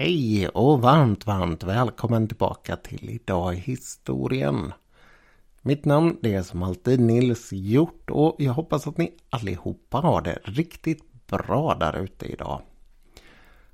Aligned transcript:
Hej 0.00 0.48
och 0.48 0.82
varmt, 0.82 1.26
varmt 1.26 1.62
välkommen 1.62 2.28
tillbaka 2.28 2.76
till 2.76 3.10
Idag 3.10 3.54
i 3.54 3.56
historien. 3.56 4.72
Mitt 5.62 5.84
namn 5.84 6.16
det 6.22 6.34
är 6.34 6.42
som 6.42 6.62
alltid 6.62 7.00
Nils 7.00 7.52
Hjort 7.52 8.10
och 8.10 8.36
jag 8.38 8.52
hoppas 8.52 8.86
att 8.86 8.98
ni 8.98 9.14
allihopa 9.30 9.98
har 9.98 10.22
det 10.22 10.38
riktigt 10.44 11.26
bra 11.26 11.74
där 11.74 11.96
ute 11.96 12.26
idag. 12.26 12.62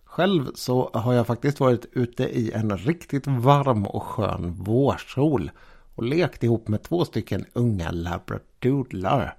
Själv 0.04 0.46
så 0.54 0.90
har 0.94 1.12
jag 1.12 1.26
faktiskt 1.26 1.60
varit 1.60 1.86
ute 1.92 2.24
i 2.24 2.52
en 2.52 2.78
riktigt 2.78 3.26
varm 3.26 3.86
och 3.86 4.02
skön 4.02 4.52
vårsol 4.52 5.50
och 5.94 6.04
lekt 6.04 6.42
ihop 6.42 6.68
med 6.68 6.82
två 6.82 7.04
stycken 7.04 7.44
unga 7.52 7.90
labradoodlar. 7.90 9.36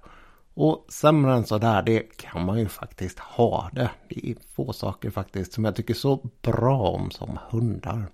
Och 0.58 0.86
sämre 0.88 1.34
än 1.34 1.44
sådär, 1.44 1.82
det 1.82 2.00
kan 2.16 2.46
man 2.46 2.58
ju 2.58 2.68
faktiskt 2.68 3.18
ha 3.18 3.70
det. 3.72 3.90
Det 4.08 4.30
är 4.30 4.36
få 4.54 4.72
saker 4.72 5.10
faktiskt 5.10 5.52
som 5.52 5.64
jag 5.64 5.76
tycker 5.76 5.94
så 5.94 6.20
bra 6.42 6.88
om 6.88 7.10
som 7.10 7.38
hundar. 7.50 8.06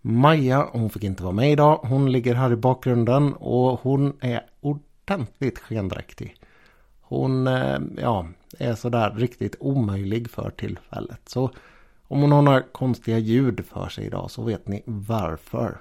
Maja, 0.00 0.68
hon 0.72 0.90
fick 0.90 1.04
inte 1.04 1.22
vara 1.22 1.32
med 1.32 1.52
idag. 1.52 1.80
Hon 1.82 2.12
ligger 2.12 2.34
här 2.34 2.52
i 2.52 2.56
bakgrunden 2.56 3.34
och 3.34 3.80
hon 3.80 4.16
är 4.20 4.46
ordentligt 4.60 5.58
skendräktig. 5.58 6.36
Hon, 7.00 7.46
eh, 7.46 7.78
ja, 7.96 8.26
är 8.58 8.74
sådär 8.74 9.10
riktigt 9.10 9.56
omöjlig 9.60 10.30
för 10.30 10.50
tillfället. 10.50 11.28
Så 11.28 11.50
om 12.02 12.20
hon 12.20 12.32
har 12.32 12.42
några 12.42 12.62
konstiga 12.62 13.18
ljud 13.18 13.66
för 13.66 13.88
sig 13.88 14.06
idag 14.06 14.30
så 14.30 14.42
vet 14.42 14.68
ni 14.68 14.82
varför. 14.86 15.78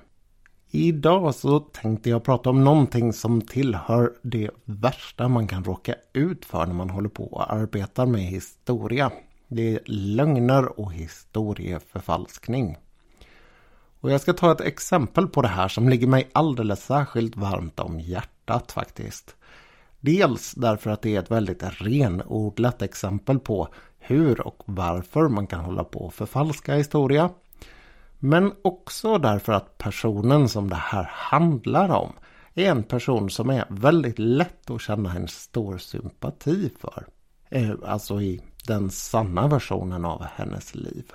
Idag 0.72 1.36
så 1.36 1.60
tänkte 1.60 2.10
jag 2.10 2.24
prata 2.24 2.50
om 2.50 2.64
någonting 2.64 3.14
som 3.14 3.42
tillhör 3.42 4.14
det 4.22 4.50
värsta 4.66 5.28
man 5.28 5.48
kan 5.48 5.64
råka 5.64 5.96
ut 6.14 6.46
för 6.46 6.66
när 6.66 6.74
man 6.74 6.90
håller 6.90 7.10
på 7.10 7.24
och 7.24 7.54
arbetar 7.54 8.06
med 8.06 8.22
historia. 8.22 9.12
Det 9.48 9.76
är 9.76 9.80
lögner 9.86 10.80
och 10.80 10.94
historieförfalskning. 10.94 12.78
Och 14.00 14.12
jag 14.12 14.22
ska 14.22 14.34
ta 14.34 14.52
ett 14.52 14.62
exempel 14.62 15.28
på 15.28 15.42
det 15.42 15.48
här 15.48 15.68
som 15.68 15.90
ligger 15.90 16.08
mig 16.08 16.30
alldeles 16.32 16.86
särskilt 16.86 17.36
varmt 17.36 17.80
om 17.80 18.00
hjärtat 18.00 18.72
faktiskt. 18.72 19.36
Dels 20.00 20.52
därför 20.52 20.90
att 20.90 21.02
det 21.02 21.16
är 21.16 21.20
ett 21.20 21.32
väldigt 21.32 21.64
renodlat 21.64 22.82
exempel 22.82 23.40
på 23.40 23.68
hur 24.00 24.48
och 24.48 24.64
varför 24.66 25.28
man 25.28 25.48
kan 25.48 25.60
hålla 25.60 25.84
på 25.84 26.00
och 26.00 26.14
förfalska 26.14 26.76
historia. 26.76 27.30
Men 28.20 28.54
också 28.62 29.18
därför 29.18 29.54
att 29.54 29.78
personen 29.78 30.50
som 30.50 30.70
det 30.70 30.76
här 30.76 31.10
handlar 31.14 31.90
om 31.90 32.14
är 32.54 32.72
en 32.72 32.84
person 32.84 33.30
som 33.30 33.50
är 33.50 33.66
väldigt 33.70 34.20
lätt 34.20 34.70
att 34.70 34.82
känna 34.82 35.16
en 35.16 35.28
stor 35.28 35.78
sympati 35.78 36.72
för. 36.80 37.08
Eh, 37.50 37.72
alltså 37.86 38.22
i 38.22 38.42
den 38.68 38.90
sanna 38.90 39.48
versionen 39.48 40.06
av 40.06 40.24
hennes 40.36 40.76
liv. 40.76 41.12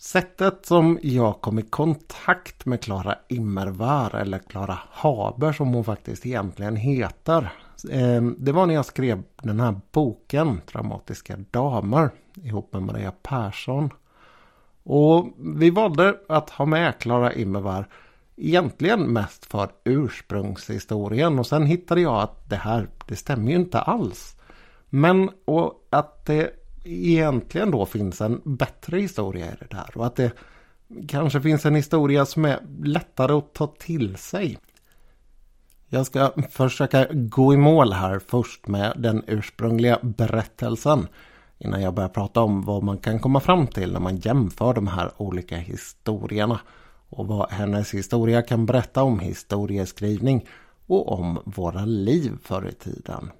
Sättet 0.00 0.66
som 0.66 0.98
jag 1.02 1.40
kom 1.40 1.58
i 1.58 1.62
kontakt 1.62 2.66
med 2.66 2.80
Klara 2.80 3.18
Immervar 3.28 4.14
eller 4.14 4.38
Klara 4.38 4.78
Haber 4.90 5.52
som 5.52 5.74
hon 5.74 5.84
faktiskt 5.84 6.26
egentligen 6.26 6.76
heter. 6.76 7.52
Eh, 7.90 8.22
det 8.22 8.52
var 8.52 8.66
när 8.66 8.74
jag 8.74 8.84
skrev 8.84 9.22
den 9.42 9.60
här 9.60 9.80
boken 9.92 10.60
Dramatiska 10.72 11.36
damer 11.50 12.10
ihop 12.34 12.72
med 12.72 12.82
Maria 12.82 13.12
Persson. 13.22 13.90
Och 14.90 15.34
vi 15.38 15.70
valde 15.70 16.16
att 16.28 16.50
ha 16.50 16.66
med 16.66 16.98
Klara 16.98 17.32
Immervar 17.32 17.88
egentligen 18.36 19.00
mest 19.00 19.44
för 19.44 19.68
ursprungshistorien 19.84 21.38
och 21.38 21.46
sen 21.46 21.66
hittade 21.66 22.00
jag 22.00 22.22
att 22.22 22.50
det 22.50 22.56
här, 22.56 22.88
det 23.08 23.16
stämmer 23.16 23.50
ju 23.50 23.56
inte 23.56 23.80
alls. 23.80 24.36
Men 24.90 25.30
och 25.44 25.88
att 25.90 26.26
det 26.26 26.50
egentligen 26.84 27.70
då 27.70 27.86
finns 27.86 28.20
en 28.20 28.40
bättre 28.44 29.00
historia 29.00 29.46
i 29.46 29.56
det 29.60 29.76
där 29.76 29.90
och 29.94 30.06
att 30.06 30.16
det 30.16 30.32
kanske 31.08 31.40
finns 31.40 31.66
en 31.66 31.74
historia 31.74 32.26
som 32.26 32.44
är 32.44 32.58
lättare 32.82 33.32
att 33.32 33.54
ta 33.54 33.66
till 33.66 34.16
sig. 34.16 34.58
Jag 35.88 36.06
ska 36.06 36.32
försöka 36.50 37.06
gå 37.12 37.54
i 37.54 37.56
mål 37.56 37.92
här 37.92 38.20
först 38.28 38.68
med 38.68 38.92
den 38.96 39.24
ursprungliga 39.26 39.98
berättelsen 40.02 41.06
innan 41.58 41.82
jag 41.82 41.94
börjar 41.94 42.08
prata 42.08 42.40
om 42.40 42.62
vad 42.62 42.82
man 42.82 42.98
kan 42.98 43.18
komma 43.18 43.40
fram 43.40 43.66
till 43.66 43.92
när 43.92 44.00
man 44.00 44.16
jämför 44.16 44.74
de 44.74 44.86
här 44.86 45.10
olika 45.16 45.56
historierna 45.56 46.60
och 47.08 47.26
vad 47.26 47.50
hennes 47.50 47.94
historia 47.94 48.42
kan 48.42 48.66
berätta 48.66 49.02
om 49.02 49.20
historieskrivning 49.20 50.46
och 50.86 51.12
om 51.12 51.42
våra 51.44 51.84
liv 51.84 52.38
förr 52.42 52.68
i 52.68 52.72
tiden. 52.72 53.30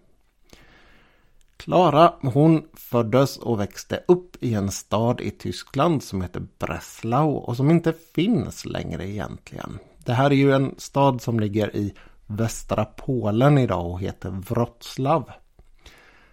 Klara 1.57 2.15
hon 2.21 2.63
föddes 2.75 3.37
och 3.37 3.61
växte 3.61 4.05
upp 4.09 4.37
i 4.41 4.55
en 4.55 4.71
stad 4.71 5.21
i 5.21 5.31
Tyskland 5.31 6.03
som 6.03 6.23
heter 6.23 6.47
Breslau 6.59 7.31
och 7.31 7.57
som 7.57 7.71
inte 7.71 7.93
finns 8.15 8.65
längre 8.65 9.09
egentligen. 9.09 9.79
Det 9.99 10.13
här 10.13 10.31
är 10.31 10.35
ju 10.35 10.53
en 10.53 10.75
stad 10.79 11.23
som 11.23 11.41
ligger 11.41 11.77
i 11.77 11.95
västra 12.27 12.85
Polen 12.85 13.59
idag 13.59 13.87
och 13.87 14.01
heter 14.01 14.31
Wroclaw. 14.31 15.33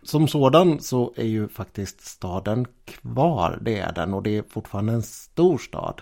Som 0.06 0.28
sådan 0.28 0.80
så 0.80 1.14
är 1.16 1.26
ju 1.26 1.48
faktiskt 1.48 2.02
staden 2.02 2.66
kvar, 2.86 3.60
det 3.62 3.80
är 3.80 3.94
den 3.94 4.14
och 4.14 4.24
det 4.24 4.38
är 4.38 4.44
fortfarande 4.50 4.94
en 4.94 5.04
stor 5.04 5.58
stad. 5.58 6.02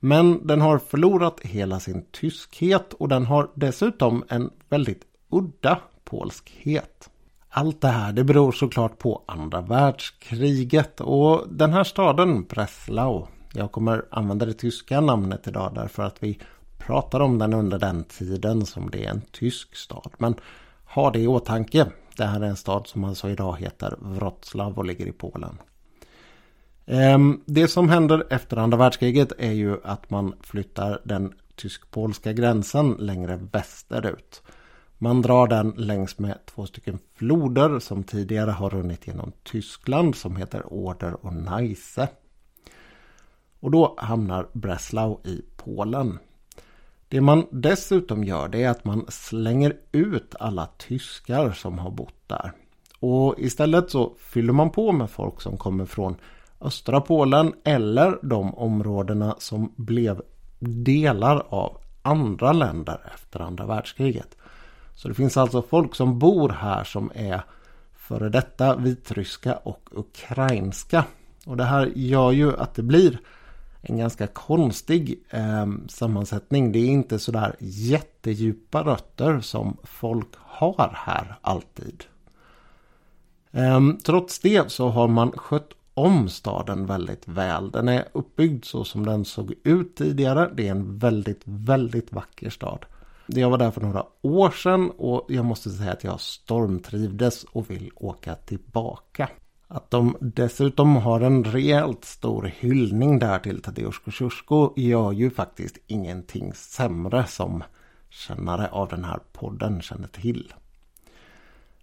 Men 0.00 0.46
den 0.46 0.60
har 0.60 0.78
förlorat 0.78 1.40
hela 1.40 1.80
sin 1.80 2.04
tyskhet 2.12 2.92
och 2.92 3.08
den 3.08 3.26
har 3.26 3.50
dessutom 3.54 4.24
en 4.28 4.50
väldigt 4.68 5.02
udda 5.30 5.78
polskhet. 6.04 7.10
Allt 7.48 7.80
det 7.80 7.88
här 7.88 8.12
det 8.12 8.24
beror 8.24 8.52
såklart 8.52 8.98
på 8.98 9.22
andra 9.26 9.60
världskriget 9.60 11.00
och 11.00 11.44
den 11.50 11.72
här 11.72 11.84
staden 11.84 12.44
Breslau. 12.44 13.26
Jag 13.52 13.72
kommer 13.72 14.04
använda 14.10 14.46
det 14.46 14.52
tyska 14.52 15.00
namnet 15.00 15.48
idag 15.48 15.72
därför 15.74 16.02
att 16.02 16.22
vi 16.22 16.38
pratar 16.78 17.20
om 17.20 17.38
den 17.38 17.54
under 17.54 17.78
den 17.78 18.04
tiden 18.04 18.66
som 18.66 18.90
det 18.90 19.04
är 19.04 19.10
en 19.10 19.22
tysk 19.32 19.76
stad. 19.76 20.10
Men 20.18 20.34
ha 20.84 21.10
det 21.10 21.20
i 21.20 21.26
åtanke. 21.26 21.86
Det 22.18 22.26
här 22.26 22.40
är 22.40 22.46
en 22.46 22.56
stad 22.56 22.86
som 22.86 23.04
alltså 23.04 23.30
idag 23.30 23.56
heter 23.58 23.96
Wroclaw 24.00 24.76
och 24.76 24.84
ligger 24.84 25.06
i 25.06 25.12
Polen. 25.12 25.58
Ehm, 26.86 27.40
det 27.46 27.68
som 27.68 27.88
händer 27.88 28.26
efter 28.30 28.56
andra 28.56 28.78
världskriget 28.78 29.32
är 29.38 29.52
ju 29.52 29.76
att 29.84 30.10
man 30.10 30.34
flyttar 30.40 31.00
den 31.04 31.34
tysk-polska 31.56 32.32
gränsen 32.32 32.96
längre 32.98 33.36
västerut. 33.52 34.42
Man 34.98 35.22
drar 35.22 35.46
den 35.46 35.70
längs 35.76 36.18
med 36.18 36.38
två 36.46 36.66
stycken 36.66 36.98
floder 37.14 37.78
som 37.78 38.04
tidigare 38.04 38.50
har 38.50 38.70
runnit 38.70 39.06
genom 39.06 39.32
Tyskland 39.42 40.16
som 40.16 40.36
heter 40.36 40.72
Oder 40.72 41.26
och 41.26 41.32
Neisse. 41.32 42.08
Och 43.60 43.70
då 43.70 43.94
hamnar 43.98 44.48
Breslau 44.52 45.20
i 45.24 45.42
Polen. 45.56 46.18
Det 47.08 47.20
man 47.20 47.46
dessutom 47.50 48.24
gör 48.24 48.48
det 48.48 48.62
är 48.62 48.70
att 48.70 48.84
man 48.84 49.04
slänger 49.08 49.76
ut 49.92 50.34
alla 50.40 50.66
tyskar 50.66 51.52
som 51.52 51.78
har 51.78 51.90
bott 51.90 52.22
där. 52.26 52.52
Och 53.00 53.34
istället 53.38 53.90
så 53.90 54.14
fyller 54.18 54.52
man 54.52 54.70
på 54.70 54.92
med 54.92 55.10
folk 55.10 55.40
som 55.40 55.56
kommer 55.56 55.84
från 55.84 56.16
östra 56.60 57.00
Polen 57.00 57.52
eller 57.64 58.18
de 58.22 58.54
områdena 58.54 59.36
som 59.38 59.72
blev 59.76 60.22
delar 60.58 61.42
av 61.48 61.76
andra 62.02 62.52
länder 62.52 63.00
efter 63.14 63.40
andra 63.40 63.66
världskriget. 63.66 64.36
Så 64.94 65.08
det 65.08 65.14
finns 65.14 65.36
alltså 65.36 65.62
folk 65.62 65.94
som 65.94 66.18
bor 66.18 66.48
här 66.48 66.84
som 66.84 67.10
är 67.14 67.42
före 67.92 68.28
detta 68.28 68.76
vitryska 68.76 69.56
och 69.56 69.88
ukrainska. 69.92 71.04
Och 71.46 71.56
det 71.56 71.64
här 71.64 71.92
gör 71.94 72.32
ju 72.32 72.56
att 72.56 72.74
det 72.74 72.82
blir 72.82 73.18
en 73.90 73.98
ganska 73.98 74.26
konstig 74.26 75.24
eh, 75.30 75.66
sammansättning. 75.88 76.72
Det 76.72 76.78
är 76.78 76.88
inte 76.88 77.18
sådär 77.18 77.56
jättedjupa 77.58 78.82
rötter 78.82 79.40
som 79.40 79.76
folk 79.82 80.28
har 80.36 80.92
här 80.94 81.38
alltid. 81.40 82.04
Eh, 83.50 83.80
trots 84.04 84.38
det 84.38 84.70
så 84.70 84.88
har 84.88 85.08
man 85.08 85.32
skött 85.32 85.72
om 85.94 86.28
staden 86.28 86.86
väldigt 86.86 87.28
väl. 87.28 87.70
Den 87.70 87.88
är 87.88 88.08
uppbyggd 88.12 88.64
så 88.64 88.84
som 88.84 89.06
den 89.06 89.24
såg 89.24 89.54
ut 89.64 89.96
tidigare. 89.96 90.50
Det 90.54 90.66
är 90.66 90.70
en 90.70 90.98
väldigt, 90.98 91.42
väldigt 91.44 92.12
vacker 92.12 92.50
stad. 92.50 92.84
Jag 93.26 93.50
var 93.50 93.58
där 93.58 93.70
för 93.70 93.80
några 93.80 94.04
år 94.22 94.50
sedan 94.50 94.90
och 94.90 95.26
jag 95.28 95.44
måste 95.44 95.70
säga 95.70 95.92
att 95.92 96.04
jag 96.04 96.20
stormtrivdes 96.20 97.44
och 97.44 97.70
vill 97.70 97.90
åka 97.94 98.34
tillbaka. 98.34 99.28
Att 99.70 99.90
de 99.90 100.16
dessutom 100.20 100.96
har 100.96 101.20
en 101.20 101.44
rejält 101.44 102.04
stor 102.04 102.52
hyllning 102.58 103.18
där 103.18 103.38
till 103.38 103.62
Tadeusz 103.62 103.98
Kosciuszko 103.98 104.72
gör 104.76 105.12
ju 105.12 105.30
faktiskt 105.30 105.78
ingenting 105.86 106.54
sämre 106.54 107.26
som 107.26 107.64
kännare 108.10 108.68
av 108.68 108.88
den 108.88 109.04
här 109.04 109.20
podden 109.32 109.82
känner 109.82 110.08
till. 110.08 110.52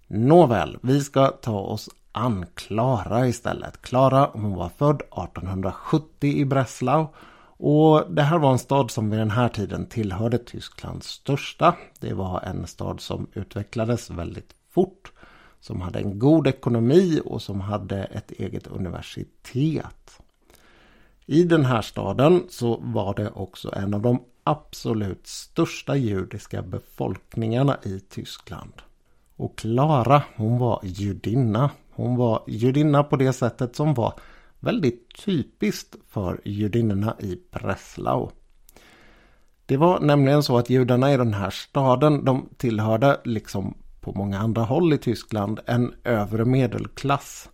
Nåväl, 0.08 0.78
vi 0.82 1.02
ska 1.02 1.28
ta 1.28 1.60
oss 1.60 1.90
an 2.12 2.46
Klara 2.54 3.28
istället. 3.28 3.82
Klara 3.82 4.30
hon 4.34 4.56
var 4.56 4.70
född 4.70 5.02
1870 5.02 6.30
i 6.30 6.46
Breslau 6.46 7.08
och 7.58 8.04
det 8.10 8.22
här 8.22 8.40
var 8.40 8.52
en 8.52 8.60
stad 8.60 8.92
som 8.92 9.10
vid 9.10 9.20
den 9.20 9.32
här 9.32 9.50
tiden 9.50 9.86
tillhörde 9.86 10.38
Tysklands 10.38 11.08
största. 11.08 11.76
Det 12.00 12.14
var 12.14 12.42
en 12.42 12.68
stad 12.68 13.02
som 13.02 13.28
utvecklades 13.34 14.10
väldigt 14.10 14.56
fort 14.72 15.12
som 15.66 15.82
hade 15.82 16.00
en 16.00 16.20
god 16.20 16.48
ekonomi 16.48 17.22
och 17.26 17.42
som 17.42 17.62
hade 17.62 18.04
ett 18.04 18.32
eget 18.32 18.68
universitet. 18.68 20.20
I 21.26 21.44
den 21.44 21.66
här 21.66 21.82
staden 21.82 22.44
så 22.50 22.78
var 22.78 23.14
det 23.16 23.30
också 23.30 23.76
en 23.76 23.94
av 23.94 24.02
de 24.02 24.20
absolut 24.44 25.28
största 25.28 25.96
judiska 25.96 26.62
befolkningarna 26.62 27.78
i 27.84 28.00
Tyskland. 28.00 28.74
Och 29.36 29.58
Klara, 29.58 30.24
hon 30.36 30.58
var 30.58 30.80
judinna. 30.84 31.70
Hon 31.92 32.16
var 32.16 32.44
judinna 32.48 33.04
på 33.04 33.16
det 33.16 33.34
sättet 33.34 33.76
som 33.76 33.94
var 33.94 34.14
väldigt 34.60 35.26
typiskt 35.26 35.96
för 36.08 36.42
judinnorna 36.46 37.16
i 37.20 37.40
Breslau. 37.52 38.30
Det 39.66 39.78
var 39.78 40.00
nämligen 40.00 40.44
så 40.44 40.58
att 40.58 40.70
judarna 40.70 41.14
i 41.14 41.18
den 41.18 41.34
här 41.34 41.50
staden, 41.50 42.26
de 42.26 42.50
tillhörde 42.58 43.22
liksom 43.24 43.76
på 44.06 44.14
många 44.14 44.40
andra 44.40 44.62
håll 44.62 44.94
i 44.94 44.98
Tyskland 44.98 45.60
en 45.66 45.94
övre 46.04 46.46
medelklass. 46.46 47.50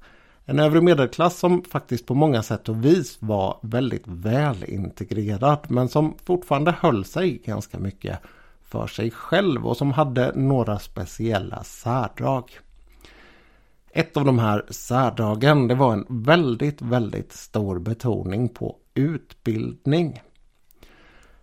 En 0.46 0.60
övre 0.60 0.82
medelklass 0.82 1.40
som 1.40 1.64
faktiskt 1.64 2.06
på 2.06 2.14
många 2.14 2.44
sätt 2.44 2.70
och 2.70 2.86
vis 2.86 3.18
var 3.20 3.60
väldigt 3.62 4.08
väl 4.08 4.64
integrerad 4.64 5.60
men 5.68 5.90
som 5.90 6.16
fortfarande 6.26 6.76
höll 6.80 7.06
sig 7.06 7.38
ganska 7.46 7.80
mycket 7.80 8.20
för 8.62 8.88
sig 8.88 9.12
själv 9.12 9.68
och 9.68 9.78
som 9.78 9.92
hade 9.92 10.32
några 10.36 10.80
speciella 10.80 11.64
särdrag. 11.64 12.52
Ett 13.92 14.18
av 14.18 14.26
de 14.26 14.40
här 14.40 14.66
särdragen 14.70 15.68
det 15.68 15.76
var 15.76 15.94
en 15.94 16.06
väldigt, 16.10 16.82
väldigt 16.82 17.32
stor 17.32 17.80
betoning 17.80 18.50
på 18.50 18.76
utbildning. 18.94 20.22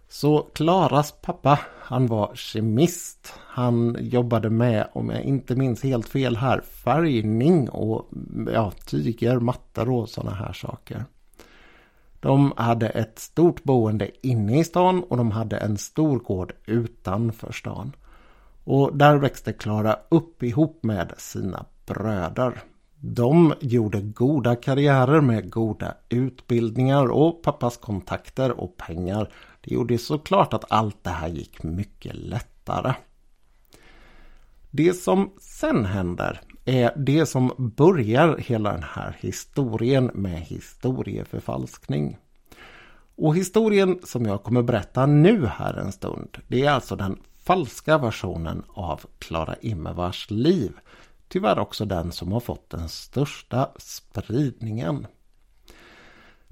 Så 0.08 0.42
Klaras 0.42 1.14
pappa, 1.22 1.58
han 1.80 2.06
var 2.06 2.34
kemist. 2.34 3.34
Han 3.36 3.96
jobbade 4.00 4.50
med, 4.50 4.88
om 4.92 5.10
jag 5.10 5.22
inte 5.22 5.56
minns 5.56 5.82
helt 5.82 6.08
fel 6.08 6.36
här, 6.36 6.60
färgning 6.60 7.68
och 7.68 8.08
ja, 8.52 8.72
tyger, 8.86 9.40
mattor 9.40 9.90
och 9.90 10.08
sådana 10.08 10.36
här 10.36 10.52
saker. 10.52 11.04
De 12.20 12.52
hade 12.56 12.88
ett 12.88 13.18
stort 13.18 13.64
boende 13.64 14.10
inne 14.26 14.60
i 14.60 14.64
stan 14.64 15.02
och 15.02 15.16
de 15.16 15.30
hade 15.30 15.56
en 15.56 15.78
stor 15.78 16.18
gård 16.18 16.52
utanför 16.66 17.52
stan. 17.52 17.92
Och 18.64 18.96
där 18.96 19.16
växte 19.16 19.52
Klara 19.52 19.96
upp 20.08 20.42
ihop 20.42 20.82
med 20.82 21.14
sina 21.18 21.64
bröder. 21.86 22.62
De 23.00 23.54
gjorde 23.60 24.00
goda 24.00 24.56
karriärer 24.56 25.20
med 25.20 25.50
goda 25.50 25.94
utbildningar 26.08 27.06
och 27.06 27.42
pappas 27.42 27.76
kontakter 27.76 28.60
och 28.60 28.76
pengar. 28.76 29.32
Det 29.68 29.74
gjorde 29.74 29.98
såklart 29.98 30.54
att 30.54 30.72
allt 30.72 31.04
det 31.04 31.10
här 31.10 31.28
gick 31.28 31.62
mycket 31.62 32.14
lättare. 32.14 32.94
Det 34.70 34.94
som 34.94 35.32
sen 35.40 35.84
händer 35.84 36.40
är 36.64 36.92
det 36.96 37.26
som 37.26 37.72
börjar 37.76 38.36
hela 38.38 38.72
den 38.72 38.82
här 38.82 39.16
historien 39.20 40.10
med 40.14 40.40
historieförfalskning. 40.40 42.18
Och 43.16 43.36
historien 43.36 43.98
som 44.04 44.26
jag 44.26 44.42
kommer 44.42 44.62
berätta 44.62 45.06
nu 45.06 45.46
här 45.46 45.74
en 45.74 45.92
stund, 45.92 46.38
det 46.48 46.64
är 46.64 46.70
alltså 46.70 46.96
den 46.96 47.18
falska 47.44 47.98
versionen 47.98 48.62
av 48.68 49.00
Klara 49.18 49.56
Immervars 49.60 50.30
liv. 50.30 50.72
Tyvärr 51.28 51.58
också 51.58 51.84
den 51.84 52.12
som 52.12 52.32
har 52.32 52.40
fått 52.40 52.70
den 52.70 52.88
största 52.88 53.70
spridningen. 53.78 55.06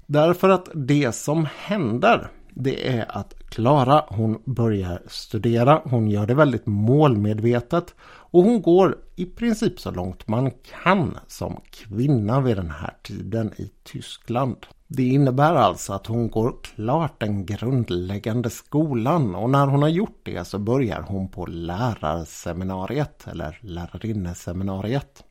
Därför 0.05 0.49
att 0.49 0.69
det 0.73 1.11
som 1.11 1.47
händer 1.55 2.31
det 2.59 2.87
är 2.87 3.17
att 3.17 3.33
Klara 3.49 4.03
hon 4.07 4.41
börjar 4.45 5.01
studera. 5.07 5.81
Hon 5.85 6.09
gör 6.09 6.25
det 6.25 6.33
väldigt 6.33 6.65
målmedvetet 6.65 7.95
och 8.01 8.43
hon 8.43 8.61
går 8.61 8.97
i 9.15 9.25
princip 9.25 9.79
så 9.79 9.91
långt 9.91 10.27
man 10.27 10.51
kan 10.83 11.17
som 11.27 11.61
kvinna 11.71 12.41
vid 12.41 12.57
den 12.57 12.71
här 12.71 12.93
tiden 13.03 13.53
i 13.57 13.71
Tyskland. 13.83 14.55
Det 14.87 15.07
innebär 15.07 15.55
alltså 15.55 15.93
att 15.93 16.07
hon 16.07 16.29
går 16.29 16.53
klart 16.61 17.19
den 17.19 17.45
grundläggande 17.45 18.49
skolan 18.49 19.35
och 19.35 19.49
när 19.49 19.67
hon 19.67 19.81
har 19.81 19.89
gjort 19.89 20.21
det 20.23 20.47
så 20.47 20.59
börjar 20.59 21.01
hon 21.01 21.29
på 21.29 21.45
lärarseminariet 21.45 23.27
eller 23.27 23.59
lärarinneseminariet. 23.61 25.23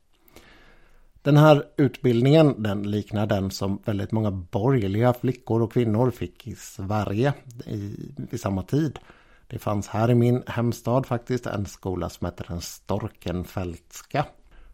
Den 1.26 1.36
här 1.36 1.64
utbildningen 1.76 2.62
den 2.62 2.90
liknar 2.90 3.26
den 3.26 3.50
som 3.50 3.82
väldigt 3.84 4.12
många 4.12 4.30
borgerliga 4.30 5.12
flickor 5.12 5.62
och 5.62 5.72
kvinnor 5.72 6.10
fick 6.10 6.46
i 6.46 6.54
Sverige 6.54 7.32
i, 7.66 7.96
vid 8.16 8.40
samma 8.40 8.62
tid. 8.62 8.98
Det 9.46 9.58
fanns 9.58 9.88
här 9.88 10.10
i 10.10 10.14
min 10.14 10.42
hemstad 10.46 11.06
faktiskt 11.06 11.46
en 11.46 11.66
skola 11.66 12.08
som 12.08 12.24
hette 12.24 12.44
den 12.48 12.60
Storkenfeldtska 12.60 14.26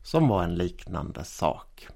som 0.02 0.28
var 0.28 0.42
en 0.42 0.54
liknande 0.54 1.24
sak. 1.24 1.88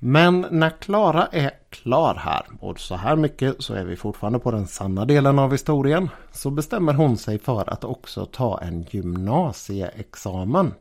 Men 0.00 0.46
när 0.50 0.70
Klara 0.70 1.26
är 1.26 1.50
klar 1.70 2.14
här 2.14 2.46
och 2.60 2.80
så 2.80 2.94
här 2.94 3.16
mycket 3.16 3.62
så 3.62 3.74
är 3.74 3.84
vi 3.84 3.96
fortfarande 3.96 4.38
på 4.38 4.50
den 4.50 4.66
sanna 4.66 5.04
delen 5.04 5.38
av 5.38 5.52
historien 5.52 6.08
så 6.32 6.50
bestämmer 6.50 6.94
hon 6.94 7.16
sig 7.16 7.38
för 7.38 7.70
att 7.70 7.84
också 7.84 8.26
ta 8.26 8.60
en 8.60 8.82
gymnasieexamen. 8.90 10.72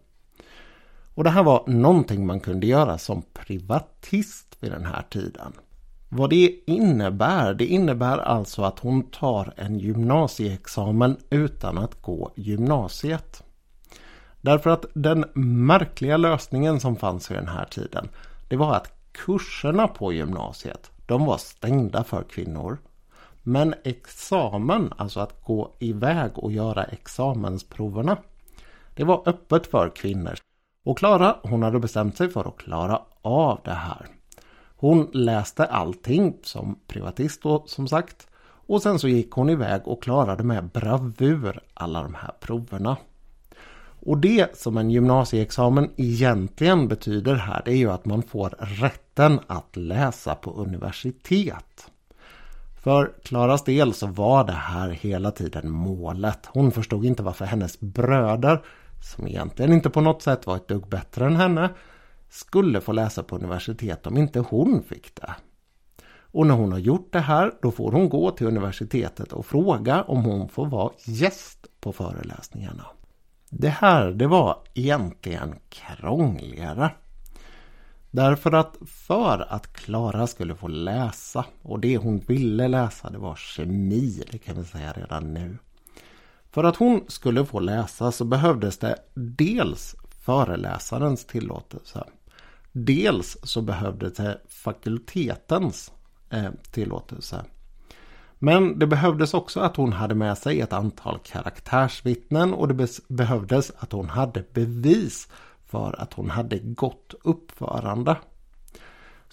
Och 1.15 1.23
det 1.23 1.29
här 1.29 1.43
var 1.43 1.63
någonting 1.67 2.25
man 2.25 2.39
kunde 2.39 2.67
göra 2.67 2.97
som 2.97 3.23
privatist 3.33 4.57
vid 4.59 4.71
den 4.71 4.85
här 4.85 5.01
tiden. 5.09 5.53
Vad 6.09 6.29
det 6.29 6.59
innebär, 6.65 7.53
det 7.53 7.65
innebär 7.65 8.17
alltså 8.17 8.61
att 8.61 8.79
hon 8.79 9.03
tar 9.03 9.53
en 9.57 9.79
gymnasieexamen 9.79 11.17
utan 11.29 11.77
att 11.77 12.01
gå 12.01 12.31
gymnasiet. 12.35 13.43
Därför 14.41 14.69
att 14.69 14.85
den 14.93 15.25
märkliga 15.65 16.17
lösningen 16.17 16.79
som 16.79 16.95
fanns 16.95 17.31
vid 17.31 17.37
den 17.37 17.47
här 17.47 17.65
tiden, 17.65 18.09
det 18.47 18.55
var 18.55 18.75
att 18.75 18.91
kurserna 19.11 19.87
på 19.87 20.13
gymnasiet, 20.13 20.91
de 21.05 21.25
var 21.25 21.37
stängda 21.37 22.03
för 22.03 22.23
kvinnor. 22.23 22.77
Men 23.43 23.75
examen, 23.83 24.93
alltså 24.97 25.19
att 25.19 25.43
gå 25.43 25.75
iväg 25.79 26.31
och 26.35 26.51
göra 26.51 26.83
examensproverna, 26.83 28.17
det 28.95 29.03
var 29.03 29.23
öppet 29.25 29.67
för 29.67 29.89
kvinnor. 29.95 30.33
Och 30.83 30.97
Klara, 30.97 31.35
hon 31.43 31.63
hade 31.63 31.79
bestämt 31.79 32.17
sig 32.17 32.29
för 32.29 32.47
att 32.47 32.57
klara 32.57 33.01
av 33.21 33.59
det 33.63 33.73
här. 33.73 34.07
Hon 34.75 35.09
läste 35.13 35.65
allting 35.65 36.37
som 36.43 36.79
privatist 36.87 37.41
då 37.41 37.63
som 37.67 37.87
sagt. 37.87 38.27
Och 38.67 38.81
sen 38.81 38.99
så 38.99 39.07
gick 39.07 39.31
hon 39.31 39.49
iväg 39.49 39.81
och 39.85 40.03
klarade 40.03 40.43
med 40.43 40.69
bravur 40.69 41.59
alla 41.73 42.03
de 42.03 42.13
här 42.13 42.31
proverna. 42.39 42.97
Och 44.05 44.17
det 44.17 44.57
som 44.57 44.77
en 44.77 44.91
gymnasieexamen 44.91 45.89
egentligen 45.97 46.87
betyder 46.87 47.35
här 47.35 47.61
det 47.65 47.71
är 47.71 47.75
ju 47.75 47.91
att 47.91 48.05
man 48.05 48.23
får 48.23 48.55
rätten 48.59 49.39
att 49.47 49.75
läsa 49.75 50.35
på 50.35 50.51
universitet. 50.51 51.91
För 52.83 53.11
Klaras 53.23 53.63
del 53.63 53.93
så 53.93 54.07
var 54.07 54.43
det 54.43 54.51
här 54.51 54.89
hela 54.89 55.31
tiden 55.31 55.69
målet. 55.69 56.39
Hon 56.45 56.71
förstod 56.71 57.05
inte 57.05 57.23
varför 57.23 57.45
hennes 57.45 57.79
bröder 57.79 58.61
som 59.03 59.27
egentligen 59.27 59.73
inte 59.73 59.89
på 59.89 60.01
något 60.01 60.21
sätt 60.21 60.47
var 60.47 60.55
ett 60.55 60.67
dugg 60.67 60.87
bättre 60.87 61.25
än 61.25 61.35
henne, 61.35 61.69
skulle 62.29 62.81
få 62.81 62.91
läsa 62.91 63.23
på 63.23 63.35
universitet 63.35 64.07
om 64.07 64.17
inte 64.17 64.39
hon 64.39 64.83
fick 64.83 65.15
det. 65.15 65.35
Och 66.33 66.47
när 66.47 66.55
hon 66.55 66.71
har 66.71 66.79
gjort 66.79 67.13
det 67.13 67.19
här, 67.19 67.51
då 67.61 67.71
får 67.71 67.91
hon 67.91 68.09
gå 68.09 68.31
till 68.31 68.47
universitetet 68.47 69.33
och 69.33 69.45
fråga 69.45 70.03
om 70.03 70.23
hon 70.23 70.49
får 70.49 70.65
vara 70.65 70.91
gäst 71.05 71.67
på 71.79 71.93
föreläsningarna. 71.93 72.85
Det 73.49 73.69
här, 73.69 74.11
det 74.11 74.27
var 74.27 74.57
egentligen 74.73 75.55
krångligare. 75.69 76.91
Därför 78.11 78.51
att 78.51 78.77
för 78.85 79.53
att 79.53 79.73
Klara 79.73 80.27
skulle 80.27 80.55
få 80.55 80.67
läsa, 80.67 81.45
och 81.61 81.79
det 81.79 81.97
hon 81.97 82.19
ville 82.19 82.67
läsa 82.67 83.09
det 83.09 83.17
var 83.17 83.35
kemi, 83.35 84.23
det 84.31 84.37
kan 84.37 84.55
vi 84.55 84.63
säga 84.63 84.91
redan 84.91 85.33
nu. 85.33 85.57
För 86.53 86.63
att 86.63 86.75
hon 86.75 87.03
skulle 87.07 87.45
få 87.45 87.59
läsa 87.59 88.11
så 88.11 88.25
behövdes 88.25 88.77
det 88.77 88.95
dels 89.13 89.95
föreläsarens 90.19 91.25
tillåtelse. 91.25 92.03
Dels 92.71 93.37
så 93.43 93.61
behövdes 93.61 94.13
det 94.13 94.41
fakultetens 94.47 95.91
eh, 96.29 96.51
tillåtelse. 96.71 97.45
Men 98.39 98.79
det 98.79 98.87
behövdes 98.87 99.33
också 99.33 99.59
att 99.59 99.75
hon 99.75 99.93
hade 99.93 100.15
med 100.15 100.37
sig 100.37 100.61
ett 100.61 100.73
antal 100.73 101.19
karaktärsvittnen 101.23 102.53
och 102.53 102.67
det 102.67 102.87
behövdes 103.07 103.71
att 103.77 103.91
hon 103.91 104.09
hade 104.09 104.43
bevis 104.53 105.27
för 105.65 105.95
att 106.01 106.13
hon 106.13 106.29
hade 106.29 106.59
gott 106.59 107.13
uppförande. 107.23 108.15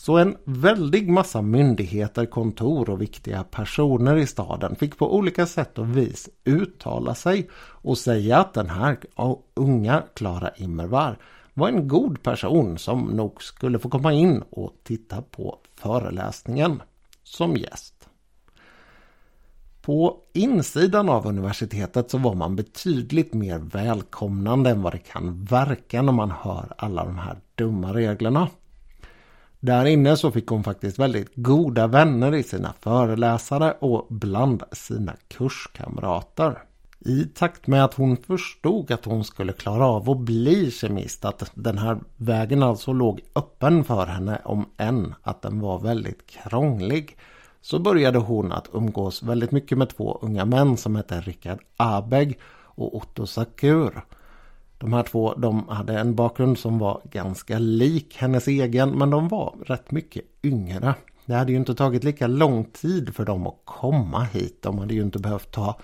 Så 0.00 0.16
en 0.18 0.36
väldig 0.44 1.08
massa 1.08 1.42
myndigheter, 1.42 2.26
kontor 2.26 2.90
och 2.90 3.00
viktiga 3.00 3.44
personer 3.44 4.16
i 4.16 4.26
staden 4.26 4.76
fick 4.76 4.98
på 4.98 5.16
olika 5.16 5.46
sätt 5.46 5.78
och 5.78 5.96
vis 5.96 6.28
uttala 6.44 7.14
sig 7.14 7.50
och 7.54 7.98
säga 7.98 8.38
att 8.38 8.54
den 8.54 8.70
här 8.70 8.98
unga 9.54 10.02
Klara 10.14 10.50
Immervar 10.56 11.18
var 11.54 11.68
en 11.68 11.88
god 11.88 12.22
person 12.22 12.78
som 12.78 13.04
nog 13.04 13.42
skulle 13.42 13.78
få 13.78 13.88
komma 13.88 14.12
in 14.12 14.42
och 14.50 14.74
titta 14.84 15.22
på 15.22 15.58
föreläsningen 15.74 16.82
som 17.22 17.56
gäst. 17.56 18.08
På 19.82 20.16
insidan 20.32 21.08
av 21.08 21.26
universitetet 21.26 22.10
så 22.10 22.18
var 22.18 22.34
man 22.34 22.56
betydligt 22.56 23.34
mer 23.34 23.58
välkomnande 23.58 24.70
än 24.70 24.82
vad 24.82 24.92
det 24.92 24.98
kan 24.98 25.44
verka 25.44 26.02
när 26.02 26.12
man 26.12 26.30
hör 26.30 26.74
alla 26.76 27.04
de 27.04 27.18
här 27.18 27.40
dumma 27.54 27.94
reglerna. 27.94 28.48
Där 29.60 29.84
inne 29.84 30.16
så 30.16 30.30
fick 30.30 30.46
hon 30.46 30.64
faktiskt 30.64 30.98
väldigt 30.98 31.34
goda 31.34 31.86
vänner 31.86 32.34
i 32.34 32.42
sina 32.42 32.74
föreläsare 32.80 33.72
och 33.80 34.06
bland 34.08 34.62
sina 34.72 35.16
kurskamrater. 35.28 36.58
I 36.98 37.24
takt 37.24 37.66
med 37.66 37.84
att 37.84 37.94
hon 37.94 38.16
förstod 38.16 38.90
att 38.90 39.04
hon 39.04 39.24
skulle 39.24 39.52
klara 39.52 39.86
av 39.86 40.10
att 40.10 40.18
bli 40.18 40.70
kemist, 40.70 41.24
att 41.24 41.50
den 41.54 41.78
här 41.78 41.98
vägen 42.16 42.62
alltså 42.62 42.92
låg 42.92 43.20
öppen 43.34 43.84
för 43.84 44.06
henne 44.06 44.40
om 44.44 44.68
än 44.76 45.14
att 45.22 45.42
den 45.42 45.60
var 45.60 45.78
väldigt 45.78 46.26
krånglig, 46.26 47.16
så 47.60 47.78
började 47.78 48.18
hon 48.18 48.52
att 48.52 48.68
umgås 48.72 49.22
väldigt 49.22 49.50
mycket 49.50 49.78
med 49.78 49.88
två 49.96 50.18
unga 50.22 50.44
män 50.44 50.76
som 50.76 50.96
hette 50.96 51.20
Richard 51.20 51.58
Abeg 51.76 52.38
och 52.64 52.96
Otto 52.96 53.26
Sakur. 53.26 54.04
De 54.80 54.92
här 54.92 55.02
två 55.02 55.34
de 55.34 55.68
hade 55.68 55.98
en 55.98 56.14
bakgrund 56.14 56.58
som 56.58 56.78
var 56.78 57.00
ganska 57.10 57.58
lik 57.58 58.16
hennes 58.16 58.48
egen 58.48 58.90
men 58.90 59.10
de 59.10 59.28
var 59.28 59.54
rätt 59.66 59.90
mycket 59.90 60.24
yngre. 60.42 60.94
Det 61.26 61.34
hade 61.34 61.52
ju 61.52 61.58
inte 61.58 61.74
tagit 61.74 62.04
lika 62.04 62.26
lång 62.26 62.64
tid 62.64 63.14
för 63.14 63.24
dem 63.24 63.46
att 63.46 63.60
komma 63.64 64.24
hit. 64.24 64.62
De 64.62 64.78
hade 64.78 64.94
ju 64.94 65.02
inte 65.02 65.18
behövt 65.18 65.50
ta 65.50 65.78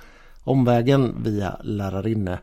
omvägen 0.44 1.22
via 1.22 1.56
lärarinne 1.62 2.38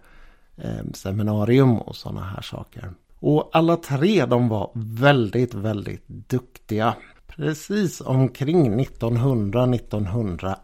eh, 0.57 0.83
seminarium 0.93 1.77
och 1.77 1.95
sådana 1.95 2.21
här 2.21 2.41
saker. 2.41 2.91
Och 3.19 3.49
alla 3.53 3.77
tre 3.77 4.25
de 4.25 4.49
var 4.49 4.71
väldigt, 4.73 5.53
väldigt 5.53 6.07
duktiga. 6.07 6.95
Precis 7.27 8.01
omkring 8.01 8.79
1900-1901 8.79 10.55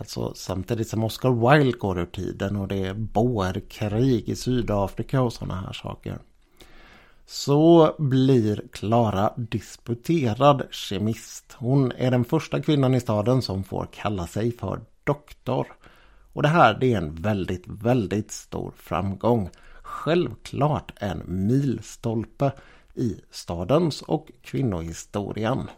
Alltså 0.00 0.34
samtidigt 0.34 0.88
som 0.88 1.04
Oscar 1.04 1.50
Wilde 1.50 1.78
går 1.78 1.98
ur 1.98 2.06
tiden 2.06 2.56
och 2.56 2.68
det 2.68 2.86
är 2.86 2.94
boerkrig 2.94 4.28
i 4.28 4.36
Sydafrika 4.36 5.22
och 5.22 5.32
sådana 5.32 5.60
här 5.60 5.72
saker. 5.72 6.18
Så 7.26 7.94
blir 7.98 8.62
Klara 8.72 9.32
disputerad 9.36 10.62
kemist. 10.70 11.52
Hon 11.58 11.92
är 11.92 12.10
den 12.10 12.24
första 12.24 12.62
kvinnan 12.62 12.94
i 12.94 13.00
staden 13.00 13.42
som 13.42 13.64
får 13.64 13.88
kalla 13.92 14.26
sig 14.26 14.52
för 14.52 14.80
doktor. 15.04 15.66
Och 16.32 16.42
det 16.42 16.48
här 16.48 16.78
det 16.80 16.92
är 16.92 16.98
en 16.98 17.14
väldigt, 17.14 17.64
väldigt 17.66 18.30
stor 18.30 18.72
framgång. 18.76 19.50
Självklart 19.82 20.92
en 20.96 21.22
milstolpe 21.26 22.52
i 22.94 23.20
stadens 23.30 24.02
och 24.02 24.30
kvinnohistorien. 24.42 25.68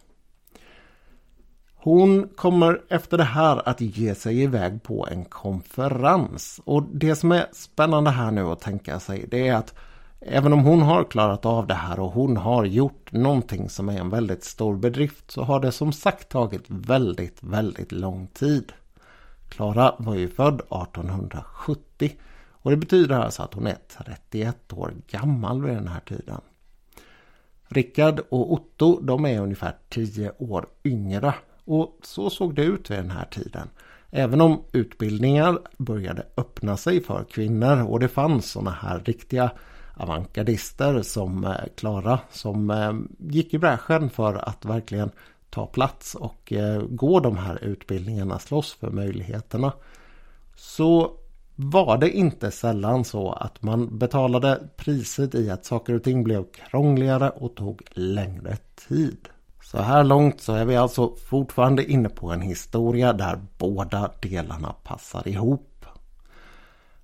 Hon 1.85 2.29
kommer 2.29 2.81
efter 2.89 3.19
det 3.19 3.25
här 3.25 3.69
att 3.69 3.81
ge 3.81 4.15
sig 4.15 4.43
iväg 4.43 4.83
på 4.83 5.09
en 5.11 5.25
konferens. 5.25 6.61
Och 6.65 6.83
det 6.83 7.17
som 7.17 7.33
är 7.33 7.47
spännande 7.53 8.11
här 8.11 8.31
nu 8.31 8.43
att 8.43 8.61
tänka 8.61 9.01
sig 9.01 9.27
det 9.31 9.49
är 9.49 9.55
att 9.55 9.75
även 10.21 10.53
om 10.53 10.61
hon 10.61 10.83
har 10.83 11.05
klarat 11.05 11.47
av 11.47 11.67
det 11.67 11.75
här 11.75 12.01
och 12.01 12.13
hon 12.13 12.37
har 12.37 12.65
gjort 12.65 13.13
någonting 13.13 13.69
som 13.69 13.89
är 13.89 14.01
en 14.01 14.11
väldigt 14.11 14.45
stor 14.45 14.77
bedrift 14.77 15.31
så 15.31 15.43
har 15.43 15.61
det 15.61 15.73
som 15.73 15.93
sagt 15.93 16.29
tagit 16.29 16.65
väldigt, 16.67 17.43
väldigt 17.43 17.93
lång 17.93 18.27
tid. 18.27 18.73
Klara 19.49 19.95
var 19.99 20.15
ju 20.15 20.29
född 20.29 20.55
1870 20.55 22.13
och 22.51 22.71
det 22.71 22.77
betyder 22.77 23.19
alltså 23.19 23.43
att 23.43 23.55
hon 23.55 23.67
är 23.67 23.79
31 24.05 24.73
år 24.73 24.93
gammal 25.07 25.63
vid 25.63 25.75
den 25.75 25.89
här 25.89 26.01
tiden. 26.01 26.41
Rickard 27.69 28.21
och 28.29 28.53
Otto 28.53 29.01
de 29.01 29.27
är 29.27 29.41
ungefär 29.41 29.77
10 29.89 30.33
år 30.39 30.67
yngre 30.85 31.35
och 31.65 31.99
så 32.03 32.31
såg 32.31 32.55
det 32.55 32.65
ut 32.65 32.91
vid 32.91 32.99
den 32.99 33.11
här 33.11 33.25
tiden. 33.25 33.69
Även 34.11 34.41
om 34.41 34.63
utbildningar 34.73 35.59
började 35.79 36.27
öppna 36.37 36.77
sig 36.77 37.03
för 37.03 37.25
kvinnor 37.25 37.83
och 37.83 38.01
det 38.01 38.09
fanns 38.09 38.51
sådana 38.51 38.71
här 38.71 39.01
riktiga 39.01 39.51
avantgardister 39.95 41.03
som 41.03 41.45
eh, 41.45 41.53
Klara 41.77 42.19
som 42.31 42.71
eh, 42.71 42.93
gick 43.19 43.55
i 43.55 43.59
bräschen 43.59 44.11
för 44.11 44.49
att 44.49 44.65
verkligen 44.65 45.11
ta 45.51 45.67
plats 45.67 46.15
och 46.15 46.53
eh, 46.53 46.83
gå 46.83 47.21
de 47.21 47.37
här 47.37 47.65
utbildningarna, 47.65 48.39
slåss 48.39 48.73
för 48.73 48.91
möjligheterna. 48.91 49.73
Så 50.57 51.13
var 51.57 51.99
det 51.99 52.11
inte 52.11 52.51
sällan 52.51 53.05
så 53.05 53.33
att 53.33 53.63
man 53.63 53.99
betalade 53.99 54.69
priset 54.77 55.35
i 55.35 55.51
att 55.51 55.65
saker 55.65 55.95
och 55.95 56.03
ting 56.03 56.25
blev 56.25 56.45
krångligare 56.53 57.31
och 57.31 57.55
tog 57.55 57.83
längre 57.91 58.57
tid. 58.89 59.29
Så 59.73 59.83
här 59.83 60.05
långt 60.05 60.41
så 60.41 60.53
är 60.53 60.65
vi 60.65 60.77
alltså 60.77 61.15
fortfarande 61.29 61.93
inne 61.93 62.09
på 62.09 62.31
en 62.31 62.41
historia 62.41 63.13
där 63.13 63.41
båda 63.59 64.11
delarna 64.21 64.75
passar 64.83 65.29
ihop. 65.29 65.87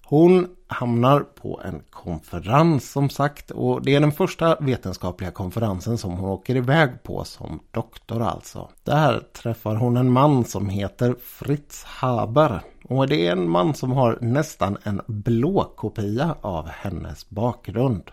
Hon 0.04 0.48
hamnar 0.66 1.20
på 1.20 1.60
en 1.64 1.82
konferens 1.90 2.90
som 2.90 3.10
sagt 3.10 3.50
och 3.50 3.82
det 3.82 3.94
är 3.94 4.00
den 4.00 4.12
första 4.12 4.56
vetenskapliga 4.60 5.30
konferensen 5.30 5.98
som 5.98 6.12
hon 6.12 6.30
åker 6.30 6.56
iväg 6.56 7.02
på 7.02 7.24
som 7.24 7.60
doktor 7.70 8.22
alltså. 8.22 8.68
Där 8.84 9.20
träffar 9.32 9.74
hon 9.74 9.96
en 9.96 10.12
man 10.12 10.44
som 10.44 10.68
heter 10.68 11.14
Fritz 11.22 11.84
Haber 11.84 12.60
och 12.84 13.08
det 13.08 13.26
är 13.26 13.32
en 13.32 13.50
man 13.50 13.74
som 13.74 13.92
har 13.92 14.18
nästan 14.20 14.76
en 14.82 15.00
blå 15.06 15.72
kopia 15.76 16.34
av 16.40 16.68
hennes 16.68 17.30
bakgrund. 17.30 18.10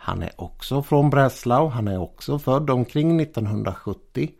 Han 0.00 0.22
är 0.22 0.30
också 0.36 0.82
från 0.82 1.10
Breslau, 1.10 1.68
han 1.68 1.88
är 1.88 1.98
också 1.98 2.38
född 2.38 2.70
omkring 2.70 3.20
1970. 3.20 4.30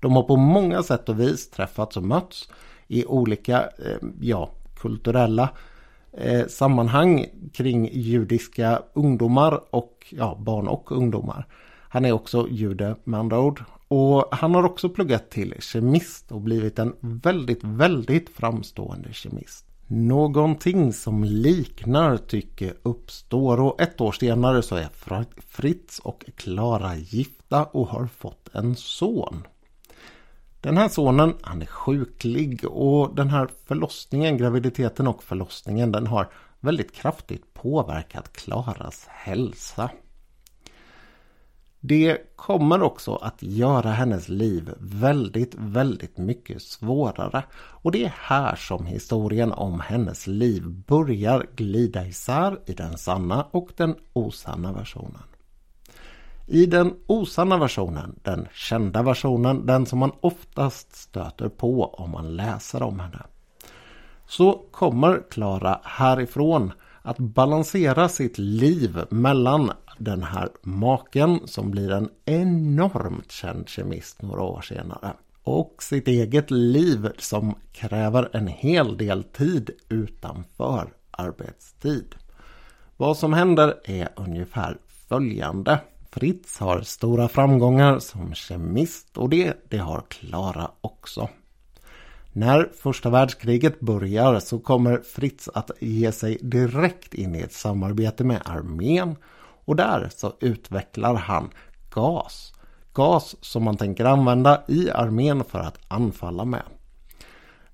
De 0.00 0.12
har 0.12 0.22
på 0.22 0.36
många 0.36 0.82
sätt 0.82 1.08
och 1.08 1.20
vis 1.20 1.50
träffats 1.50 1.96
och 1.96 2.02
mötts 2.02 2.48
i 2.86 3.04
olika 3.04 3.62
eh, 3.62 4.08
ja, 4.20 4.50
kulturella 4.80 5.50
eh, 6.12 6.46
sammanhang 6.46 7.26
kring 7.52 7.90
judiska 7.92 8.82
ungdomar 8.92 9.60
och 9.70 10.06
ja, 10.10 10.36
barn 10.40 10.68
och 10.68 10.92
ungdomar. 10.92 11.46
Han 11.88 12.04
är 12.04 12.12
också 12.12 12.48
jude 12.50 12.96
med 13.04 13.20
andra 13.20 13.40
ord. 13.40 13.64
Och 13.88 14.28
han 14.32 14.54
har 14.54 14.62
också 14.62 14.88
pluggat 14.88 15.30
till 15.30 15.54
kemist 15.58 16.32
och 16.32 16.40
blivit 16.40 16.78
en 16.78 16.94
väldigt, 17.00 17.64
väldigt 17.64 18.28
framstående 18.28 19.12
kemist. 19.12 19.67
Någonting 19.90 20.92
som 20.92 21.24
liknar 21.24 22.16
tycke 22.16 22.74
uppstår 22.82 23.60
och 23.60 23.80
ett 23.80 24.00
år 24.00 24.12
senare 24.12 24.62
så 24.62 24.76
är 24.76 24.88
Fritz 25.48 25.98
och 25.98 26.24
Klara 26.36 26.96
gifta 26.96 27.64
och 27.64 27.88
har 27.88 28.06
fått 28.06 28.48
en 28.54 28.76
son. 28.76 29.46
Den 30.60 30.76
här 30.76 30.88
sonen 30.88 31.34
han 31.42 31.62
är 31.62 31.66
sjuklig 31.66 32.64
och 32.64 33.14
den 33.14 33.28
här 33.28 33.48
förlossningen, 33.66 34.36
graviditeten 34.38 35.08
och 35.08 35.22
förlossningen 35.22 35.92
den 35.92 36.06
har 36.06 36.28
väldigt 36.60 36.94
kraftigt 36.94 37.54
påverkat 37.54 38.32
Klaras 38.32 39.06
hälsa. 39.08 39.90
Det 41.80 42.36
kommer 42.36 42.82
också 42.82 43.14
att 43.14 43.42
göra 43.42 43.90
hennes 43.90 44.28
liv 44.28 44.74
väldigt, 44.78 45.54
väldigt 45.54 46.18
mycket 46.18 46.62
svårare. 46.62 47.44
Och 47.54 47.92
det 47.92 48.04
är 48.04 48.14
här 48.16 48.56
som 48.56 48.86
historien 48.86 49.52
om 49.52 49.80
hennes 49.80 50.26
liv 50.26 50.68
börjar 50.68 51.46
glida 51.56 52.06
isär 52.06 52.58
i 52.66 52.72
den 52.72 52.98
sanna 52.98 53.46
och 53.50 53.68
den 53.76 53.94
osanna 54.12 54.72
versionen. 54.72 55.22
I 56.46 56.66
den 56.66 56.94
osanna 57.06 57.58
versionen, 57.58 58.18
den 58.22 58.48
kända 58.52 59.02
versionen, 59.02 59.66
den 59.66 59.86
som 59.86 59.98
man 59.98 60.12
oftast 60.20 60.96
stöter 60.96 61.48
på 61.48 61.84
om 61.84 62.10
man 62.10 62.36
läser 62.36 62.82
om 62.82 63.00
henne, 63.00 63.22
så 64.26 64.64
kommer 64.70 65.22
Klara 65.30 65.80
härifrån 65.84 66.72
att 67.02 67.18
balansera 67.18 68.08
sitt 68.08 68.38
liv 68.38 69.04
mellan 69.10 69.70
den 69.98 70.22
här 70.22 70.48
maken 70.62 71.40
som 71.44 71.70
blir 71.70 71.92
en 71.92 72.08
enormt 72.24 73.32
känd 73.32 73.68
kemist 73.68 74.22
några 74.22 74.42
år 74.42 74.60
senare. 74.60 75.12
Och 75.42 75.82
sitt 75.82 76.08
eget 76.08 76.50
liv 76.50 77.08
som 77.18 77.54
kräver 77.72 78.28
en 78.32 78.46
hel 78.46 78.96
del 78.96 79.24
tid 79.24 79.70
utanför 79.88 80.92
arbetstid. 81.10 82.14
Vad 82.96 83.16
som 83.16 83.32
händer 83.32 83.74
är 83.84 84.08
ungefär 84.16 84.76
följande. 85.08 85.80
Fritz 86.10 86.58
har 86.58 86.80
stora 86.80 87.28
framgångar 87.28 87.98
som 87.98 88.34
kemist 88.34 89.18
och 89.18 89.28
det, 89.28 89.54
det 89.68 89.78
har 89.78 90.02
Klara 90.08 90.70
också. 90.80 91.28
När 92.32 92.70
första 92.82 93.10
världskriget 93.10 93.80
börjar 93.80 94.40
så 94.40 94.58
kommer 94.58 94.98
Fritz 94.98 95.48
att 95.54 95.70
ge 95.80 96.12
sig 96.12 96.38
direkt 96.42 97.14
in 97.14 97.34
i 97.34 97.40
ett 97.40 97.52
samarbete 97.52 98.24
med 98.24 98.42
armén 98.44 99.16
och 99.68 99.76
där 99.76 100.10
så 100.16 100.32
utvecklar 100.40 101.14
han 101.14 101.50
gas. 101.90 102.52
Gas 102.92 103.36
som 103.40 103.64
man 103.64 103.76
tänker 103.76 104.04
använda 104.04 104.62
i 104.68 104.90
armén 104.90 105.44
för 105.44 105.58
att 105.58 105.78
anfalla 105.88 106.44
med. 106.44 106.62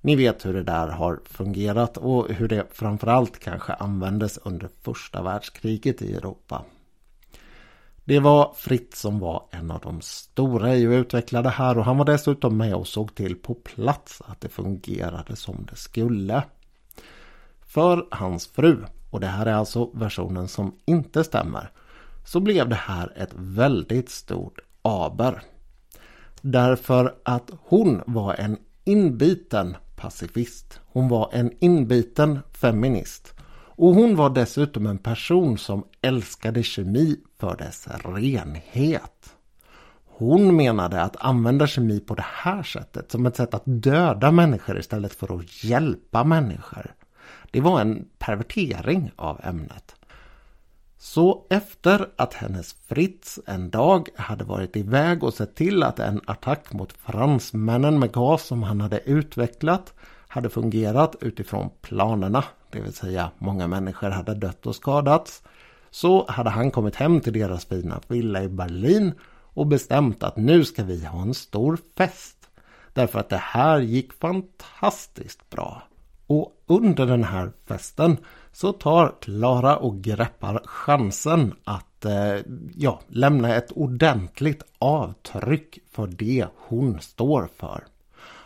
Ni 0.01 0.15
vet 0.15 0.45
hur 0.45 0.53
det 0.53 0.63
där 0.63 0.87
har 0.87 1.19
fungerat 1.25 1.97
och 1.97 2.29
hur 2.29 2.47
det 2.47 2.67
framförallt 2.71 3.39
kanske 3.39 3.73
användes 3.73 4.39
under 4.43 4.69
första 4.81 5.21
världskriget 5.21 6.01
i 6.01 6.15
Europa. 6.15 6.61
Det 8.03 8.19
var 8.19 8.53
Fritz 8.55 9.01
som 9.01 9.19
var 9.19 9.43
en 9.51 9.71
av 9.71 9.79
de 9.79 10.01
stora 10.01 10.75
i 10.75 10.87
att 10.87 10.91
utveckla 10.91 11.41
det 11.41 11.49
här 11.49 11.77
och 11.77 11.85
han 11.85 11.97
var 11.97 12.05
dessutom 12.05 12.57
med 12.57 12.75
och 12.75 12.87
såg 12.87 13.15
till 13.15 13.35
på 13.35 13.53
plats 13.53 14.21
att 14.25 14.41
det 14.41 14.49
fungerade 14.49 15.35
som 15.35 15.67
det 15.69 15.75
skulle. 15.75 16.43
För 17.65 18.07
hans 18.11 18.47
fru, 18.47 18.83
och 19.09 19.19
det 19.19 19.27
här 19.27 19.45
är 19.45 19.53
alltså 19.53 19.89
versionen 19.93 20.47
som 20.47 20.75
inte 20.85 21.23
stämmer, 21.23 21.71
så 22.25 22.39
blev 22.39 22.69
det 22.69 22.75
här 22.75 23.13
ett 23.15 23.31
väldigt 23.33 24.09
stort 24.09 24.59
aber. 24.81 25.41
Därför 26.41 27.15
att 27.23 27.51
hon 27.59 28.01
var 28.07 28.33
en 28.33 28.57
inbiten 28.83 29.77
pacifist. 29.95 30.79
Hon 30.85 31.07
var 31.07 31.29
en 31.33 31.51
inbiten 31.59 32.39
feminist. 32.51 33.33
Och 33.77 33.95
hon 33.95 34.15
var 34.15 34.29
dessutom 34.29 34.85
en 34.85 34.97
person 34.97 35.57
som 35.57 35.83
älskade 36.01 36.63
kemi 36.63 37.17
för 37.39 37.57
dess 37.57 37.87
renhet. 38.05 39.35
Hon 40.05 40.55
menade 40.55 41.01
att 41.01 41.15
använda 41.15 41.67
kemi 41.67 41.99
på 41.99 42.15
det 42.15 42.25
här 42.25 42.63
sättet 42.63 43.11
som 43.11 43.25
ett 43.25 43.35
sätt 43.35 43.53
att 43.53 43.63
döda 43.65 44.31
människor 44.31 44.79
istället 44.79 45.13
för 45.13 45.39
att 45.39 45.63
hjälpa 45.63 46.23
människor. 46.23 46.93
Det 47.51 47.61
var 47.61 47.81
en 47.81 48.07
pervertering 48.17 49.11
av 49.15 49.39
ämnet. 49.43 49.95
Så 51.05 51.45
efter 51.49 52.09
att 52.15 52.33
hennes 52.33 52.73
Fritz 52.73 53.39
en 53.45 53.69
dag 53.69 54.09
hade 54.15 54.43
varit 54.43 54.75
iväg 54.75 55.23
och 55.23 55.33
sett 55.33 55.55
till 55.55 55.83
att 55.83 55.99
en 55.99 56.21
attack 56.25 56.73
mot 56.73 56.93
fransmännen 56.93 57.99
med 57.99 58.11
gas 58.11 58.43
som 58.43 58.63
han 58.63 58.81
hade 58.81 58.99
utvecklat 58.99 59.93
hade 60.27 60.49
fungerat 60.49 61.15
utifrån 61.21 61.69
planerna, 61.81 62.43
det 62.71 62.79
vill 62.79 62.93
säga 62.93 63.31
många 63.37 63.67
människor 63.67 64.09
hade 64.09 64.33
dött 64.33 64.65
och 64.65 64.75
skadats, 64.75 65.43
så 65.89 66.25
hade 66.27 66.49
han 66.49 66.71
kommit 66.71 66.95
hem 66.95 67.21
till 67.21 67.33
deras 67.33 67.65
fina 67.65 68.01
villa 68.07 68.43
i 68.43 68.49
Berlin 68.49 69.13
och 69.53 69.67
bestämt 69.67 70.23
att 70.23 70.37
nu 70.37 70.65
ska 70.65 70.83
vi 70.83 71.05
ha 71.05 71.21
en 71.21 71.33
stor 71.33 71.77
fest. 71.97 72.49
Därför 72.93 73.19
att 73.19 73.29
det 73.29 73.41
här 73.43 73.79
gick 73.79 74.13
fantastiskt 74.13 75.49
bra. 75.49 75.83
Och 76.27 76.63
under 76.67 77.05
den 77.05 77.23
här 77.23 77.51
festen 77.65 78.17
så 78.55 78.73
tar 78.73 79.15
Klara 79.21 79.77
och 79.77 80.01
greppar 80.01 80.61
chansen 80.65 81.53
att 81.63 82.05
eh, 82.05 82.37
ja, 82.75 82.99
lämna 83.07 83.55
ett 83.55 83.71
ordentligt 83.71 84.63
avtryck 84.79 85.79
för 85.91 86.07
det 86.07 86.45
hon 86.55 86.99
står 87.01 87.49
för. 87.57 87.83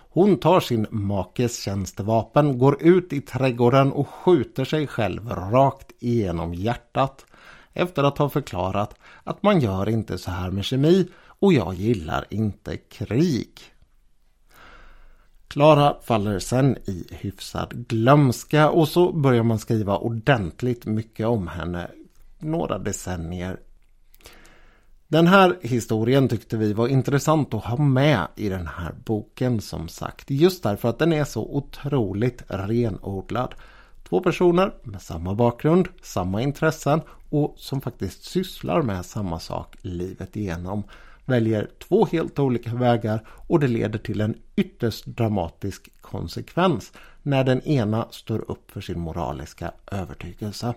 Hon 0.10 0.38
tar 0.38 0.60
sin 0.60 0.88
makes 0.90 1.64
tjänstevapen, 1.64 2.58
går 2.58 2.84
ut 2.84 3.14
i 3.14 3.22
trädgården 3.22 3.92
och 3.92 4.10
skjuter 4.10 4.66
sig 4.66 4.88
själv 4.88 5.30
rakt 5.30 5.92
igenom 6.00 6.54
hjärtat 6.54 7.26
efter 7.74 8.04
att 8.04 8.18
ha 8.18 8.30
förklarat 8.30 8.96
att 9.24 9.44
man 9.44 9.60
gör 9.60 9.90
inte 9.90 10.18
så 10.18 10.32
här 10.32 10.52
med 10.52 10.66
kemi 10.66 11.08
och 11.40 11.54
jag 11.54 11.74
gillar 11.74 12.26
inte 12.30 12.78
krig. 12.78 13.50
Klara 15.50 15.96
faller 16.02 16.40
sen 16.40 16.78
i 16.86 17.08
hyfsad 17.10 17.88
glömska 17.88 18.70
och 18.70 18.88
så 18.88 19.12
börjar 19.12 19.44
man 19.44 19.60
skriva 19.60 19.98
ordentligt 19.98 20.86
mycket 20.86 21.28
om 21.28 21.48
henne 21.48 21.92
några 22.40 22.78
decennier. 22.78 23.60
Den 25.08 25.28
här 25.28 25.58
historien 25.62 26.28
tyckte 26.28 26.58
vi 26.58 26.74
var 26.74 26.88
intressant 26.88 27.54
att 27.54 27.64
ha 27.64 27.78
med 27.78 28.28
i 28.36 28.50
den 28.50 28.68
här 28.68 28.96
boken 29.06 29.62
som 29.62 29.88
sagt. 29.88 30.30
Just 30.30 30.64
därför 30.64 30.90
att 30.90 31.00
den 31.00 31.14
är 31.14 31.24
så 31.24 31.42
otroligt 31.42 32.44
renodlad. 32.48 33.56
Två 34.10 34.20
personer 34.20 34.74
med 34.84 35.02
samma 35.02 35.36
bakgrund, 35.36 35.88
samma 36.02 36.42
intressen 36.42 37.02
och 37.30 37.54
som 37.58 37.82
faktiskt 37.82 38.24
sysslar 38.24 38.82
med 38.82 39.06
samma 39.06 39.40
sak 39.40 39.76
livet 39.82 40.36
igenom 40.36 40.84
väljer 41.30 41.70
två 41.80 42.06
helt 42.06 42.40
olika 42.40 42.76
vägar 42.76 43.28
och 43.28 43.60
det 43.60 43.68
leder 43.68 44.00
till 44.00 44.22
en 44.22 44.36
ytterst 44.56 45.06
dramatisk 45.06 45.90
konsekvens 46.02 46.94
när 47.24 47.44
den 47.44 47.62
ena 47.62 48.08
står 48.12 48.52
upp 48.52 48.72
för 48.72 48.82
sin 48.82 49.00
moraliska 49.00 49.72
övertygelse. 49.92 50.74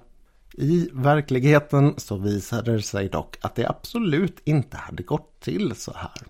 I 0.54 0.88
verkligheten 0.92 1.94
så 1.96 2.16
visade 2.16 2.72
det 2.72 2.82
sig 2.82 3.08
dock 3.08 3.36
att 3.40 3.54
det 3.54 3.68
absolut 3.68 4.40
inte 4.44 4.76
hade 4.76 5.02
gått 5.02 5.40
till 5.40 5.74
så 5.74 5.92
här. 5.96 6.22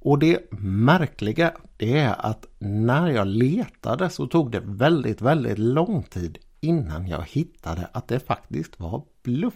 Och 0.00 0.18
det 0.18 0.52
märkliga 0.60 1.52
det 1.76 1.98
är 1.98 2.26
att 2.26 2.46
när 2.58 3.10
jag 3.10 3.26
letade 3.26 4.10
så 4.10 4.26
tog 4.26 4.50
det 4.50 4.60
väldigt, 4.64 5.20
väldigt 5.20 5.58
lång 5.58 6.02
tid 6.02 6.38
innan 6.60 7.08
jag 7.08 7.24
hittade 7.28 7.88
att 7.92 8.08
det 8.08 8.20
faktiskt 8.20 8.80
var 8.80 9.02
bluff. 9.22 9.54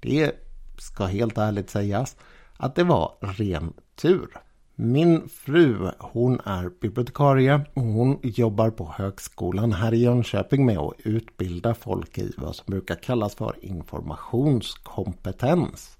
Det 0.00 0.32
ska 0.78 1.04
helt 1.04 1.38
ärligt 1.38 1.70
sägas 1.70 2.16
att 2.58 2.74
det 2.74 2.84
var 2.84 3.14
ren 3.20 3.72
tur. 3.94 4.28
Min 4.74 5.28
fru 5.28 5.90
hon 5.98 6.40
är 6.44 6.70
bibliotekarie 6.80 7.60
och 7.74 7.82
hon 7.82 8.18
jobbar 8.22 8.70
på 8.70 8.92
högskolan 8.96 9.72
här 9.72 9.94
i 9.94 10.02
Jönköping 10.02 10.66
med 10.66 10.78
att 10.78 10.94
utbilda 10.98 11.74
folk 11.74 12.18
i 12.18 12.32
vad 12.36 12.56
som 12.56 12.64
brukar 12.66 12.94
kallas 12.94 13.34
för 13.34 13.56
informationskompetens. 13.60 15.98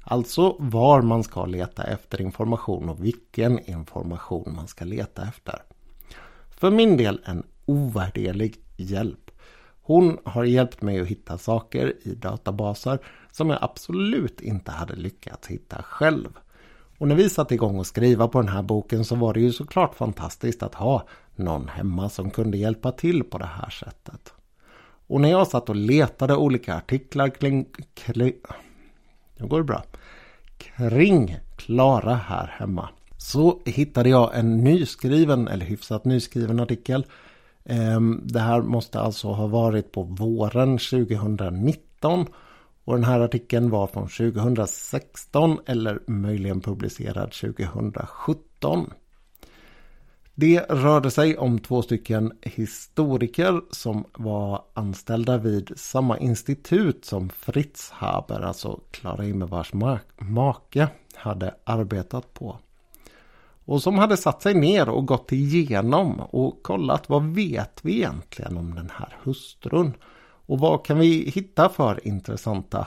Alltså 0.00 0.56
var 0.58 1.02
man 1.02 1.24
ska 1.24 1.46
leta 1.46 1.84
efter 1.84 2.20
information 2.20 2.88
och 2.88 3.04
vilken 3.04 3.70
information 3.70 4.52
man 4.56 4.68
ska 4.68 4.84
leta 4.84 5.22
efter. 5.22 5.62
För 6.50 6.70
min 6.70 6.96
del 6.96 7.20
en 7.24 7.42
ovärderlig 7.66 8.56
hjälp. 8.76 9.25
Hon 9.86 10.18
har 10.24 10.44
hjälpt 10.44 10.82
mig 10.82 11.00
att 11.00 11.06
hitta 11.06 11.38
saker 11.38 11.94
i 12.02 12.14
databaser 12.14 12.98
som 13.32 13.50
jag 13.50 13.58
absolut 13.62 14.40
inte 14.40 14.70
hade 14.70 14.96
lyckats 14.96 15.48
hitta 15.48 15.82
själv. 15.82 16.28
Och 16.98 17.08
när 17.08 17.14
vi 17.14 17.30
satte 17.30 17.54
igång 17.54 17.80
att 17.80 17.86
skriva 17.86 18.28
på 18.28 18.40
den 18.40 18.48
här 18.48 18.62
boken 18.62 19.04
så 19.04 19.14
var 19.14 19.34
det 19.34 19.40
ju 19.40 19.52
såklart 19.52 19.94
fantastiskt 19.94 20.62
att 20.62 20.74
ha 20.74 21.08
någon 21.36 21.68
hemma 21.68 22.08
som 22.08 22.30
kunde 22.30 22.58
hjälpa 22.58 22.92
till 22.92 23.24
på 23.24 23.38
det 23.38 23.46
här 23.46 23.70
sättet. 23.70 24.32
Och 25.06 25.20
när 25.20 25.30
jag 25.30 25.46
satt 25.46 25.68
och 25.68 25.76
letade 25.76 26.36
olika 26.36 26.74
artiklar 26.74 27.28
kring... 27.28 27.66
kring 27.94 28.32
nu 29.36 29.46
går 29.46 29.58
det 29.58 29.64
bra. 29.64 29.82
Kring 30.58 31.36
Klara 31.56 32.14
här 32.14 32.54
hemma. 32.58 32.88
Så 33.16 33.60
hittade 33.64 34.08
jag 34.08 34.38
en 34.38 34.56
nyskriven, 34.56 35.48
eller 35.48 35.66
hyfsat 35.66 36.04
nyskriven 36.04 36.60
artikel. 36.60 37.06
Ehm, 37.66 38.20
det 38.24 38.40
här 38.40 38.62
måste 38.62 39.00
alltså 39.00 39.28
ha 39.28 39.46
varit 39.46 39.92
på 39.92 40.02
våren 40.02 40.78
2019 40.78 42.26
och 42.84 42.94
den 42.94 43.04
här 43.04 43.20
artikeln 43.20 43.70
var 43.70 43.86
från 43.86 44.08
2016 44.08 45.58
eller 45.66 46.00
möjligen 46.06 46.60
publicerad 46.60 47.32
2017. 47.32 48.90
Det 50.34 50.60
rörde 50.60 51.10
sig 51.10 51.38
om 51.38 51.58
två 51.58 51.82
stycken 51.82 52.32
historiker 52.42 53.60
som 53.70 54.04
var 54.14 54.64
anställda 54.74 55.38
vid 55.38 55.72
samma 55.76 56.18
institut 56.18 57.04
som 57.04 57.28
Fritz 57.28 57.90
Haber, 57.90 58.40
alltså 58.40 58.80
Clara 58.90 59.24
Immervars 59.24 59.72
make, 60.18 60.88
hade 61.14 61.54
arbetat 61.64 62.34
på. 62.34 62.58
Och 63.66 63.82
som 63.82 63.98
hade 63.98 64.16
satt 64.16 64.42
sig 64.42 64.54
ner 64.54 64.88
och 64.88 65.06
gått 65.06 65.32
igenom 65.32 66.20
och 66.20 66.62
kollat 66.62 67.08
vad 67.08 67.24
vet 67.24 67.80
vi 67.82 67.96
egentligen 67.96 68.56
om 68.56 68.74
den 68.74 68.90
här 68.94 69.16
hustrun. 69.22 69.92
Och 70.46 70.58
vad 70.58 70.84
kan 70.84 70.98
vi 70.98 71.30
hitta 71.30 71.68
för 71.68 72.06
intressanta 72.06 72.86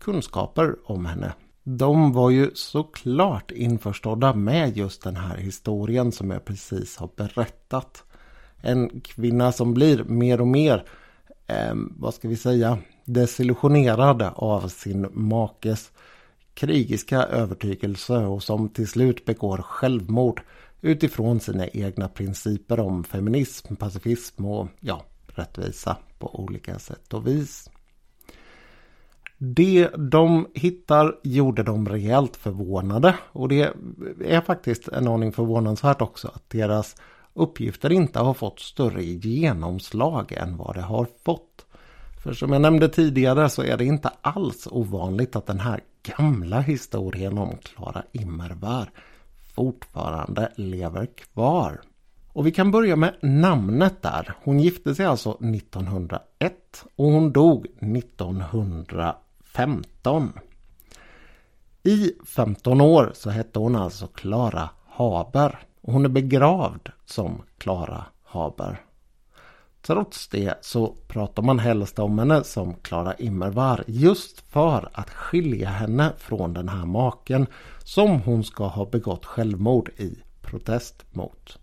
kunskaper 0.00 0.76
om 0.84 1.06
henne? 1.06 1.32
De 1.62 2.12
var 2.12 2.30
ju 2.30 2.50
såklart 2.54 3.50
införstådda 3.50 4.34
med 4.34 4.76
just 4.76 5.02
den 5.02 5.16
här 5.16 5.36
historien 5.36 6.12
som 6.12 6.30
jag 6.30 6.44
precis 6.44 6.96
har 6.96 7.10
berättat. 7.16 8.04
En 8.56 9.00
kvinna 9.00 9.52
som 9.52 9.74
blir 9.74 10.04
mer 10.04 10.40
och 10.40 10.46
mer, 10.46 10.84
eh, 11.46 11.74
vad 11.74 12.14
ska 12.14 12.28
vi 12.28 12.36
säga, 12.36 12.78
desillusionerad 13.04 14.22
av 14.34 14.68
sin 14.68 15.08
makes 15.12 15.92
krigiska 16.56 17.22
övertygelse 17.22 18.16
och 18.16 18.42
som 18.42 18.68
till 18.68 18.88
slut 18.88 19.24
begår 19.24 19.58
självmord 19.58 20.40
utifrån 20.80 21.40
sina 21.40 21.68
egna 21.68 22.08
principer 22.08 22.80
om 22.80 23.04
feminism, 23.04 23.76
pacifism 23.76 24.44
och 24.44 24.68
ja, 24.80 25.04
rättvisa 25.26 25.96
på 26.18 26.40
olika 26.40 26.78
sätt 26.78 27.14
och 27.14 27.26
vis. 27.26 27.70
Det 29.38 29.88
de 29.96 30.46
hittar 30.54 31.18
gjorde 31.22 31.62
dem 31.62 31.88
rejält 31.88 32.36
förvånade 32.36 33.14
och 33.32 33.48
det 33.48 33.72
är 34.24 34.40
faktiskt 34.40 34.88
en 34.88 35.08
aning 35.08 35.32
förvånansvärt 35.32 36.02
också 36.02 36.28
att 36.28 36.50
deras 36.50 36.96
uppgifter 37.34 37.92
inte 37.92 38.18
har 38.18 38.34
fått 38.34 38.60
större 38.60 39.04
genomslag 39.04 40.32
än 40.32 40.56
vad 40.56 40.74
det 40.74 40.82
har 40.82 41.06
fått. 41.24 41.65
För 42.26 42.32
som 42.32 42.52
jag 42.52 42.62
nämnde 42.62 42.88
tidigare 42.88 43.50
så 43.50 43.62
är 43.62 43.76
det 43.76 43.84
inte 43.84 44.10
alls 44.20 44.68
ovanligt 44.70 45.36
att 45.36 45.46
den 45.46 45.60
här 45.60 45.80
gamla 46.02 46.60
historien 46.60 47.38
om 47.38 47.56
Klara 47.62 48.02
Immervär 48.12 48.90
fortfarande 49.54 50.52
lever 50.56 51.06
kvar. 51.06 51.80
Och 52.32 52.46
vi 52.46 52.52
kan 52.52 52.70
börja 52.70 52.96
med 52.96 53.14
namnet 53.20 54.02
där. 54.02 54.34
Hon 54.44 54.60
gifte 54.60 54.94
sig 54.94 55.06
alltså 55.06 55.30
1901 55.30 56.84
och 56.96 57.04
hon 57.04 57.32
dog 57.32 57.66
1915. 57.66 60.32
I 61.82 62.12
15 62.26 62.80
år 62.80 63.10
så 63.14 63.30
hette 63.30 63.58
hon 63.58 63.76
alltså 63.76 64.06
Klara 64.06 64.68
Haber. 64.86 65.58
Och 65.80 65.92
hon 65.92 66.04
är 66.04 66.08
begravd 66.08 66.88
som 67.04 67.42
Klara 67.58 68.04
Haber. 68.24 68.85
Trots 69.86 70.28
det 70.28 70.54
så 70.60 70.94
pratar 71.08 71.42
man 71.42 71.58
helst 71.58 71.98
om 71.98 72.18
henne 72.18 72.44
som 72.44 72.74
Klara 72.74 73.14
Immervar 73.14 73.84
just 73.86 74.40
för 74.40 74.88
att 74.92 75.10
skilja 75.10 75.68
henne 75.68 76.12
från 76.18 76.54
den 76.54 76.68
här 76.68 76.86
maken 76.86 77.46
som 77.84 78.20
hon 78.20 78.44
ska 78.44 78.66
ha 78.66 78.86
begått 78.86 79.24
självmord 79.24 79.90
i 79.96 80.18
protest 80.42 81.04
mot. 81.12 81.58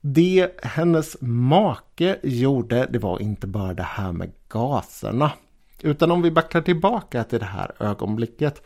Det 0.00 0.60
hennes 0.62 1.16
make 1.20 2.18
gjorde 2.22 2.86
det 2.90 2.98
var 2.98 3.22
inte 3.22 3.46
bara 3.46 3.74
det 3.74 3.82
här 3.82 4.12
med 4.12 4.32
gaserna. 4.48 5.32
Utan 5.80 6.10
om 6.10 6.22
vi 6.22 6.30
backar 6.30 6.60
tillbaka 6.60 7.24
till 7.24 7.38
det 7.38 7.44
här 7.44 7.72
ögonblicket 7.78 8.62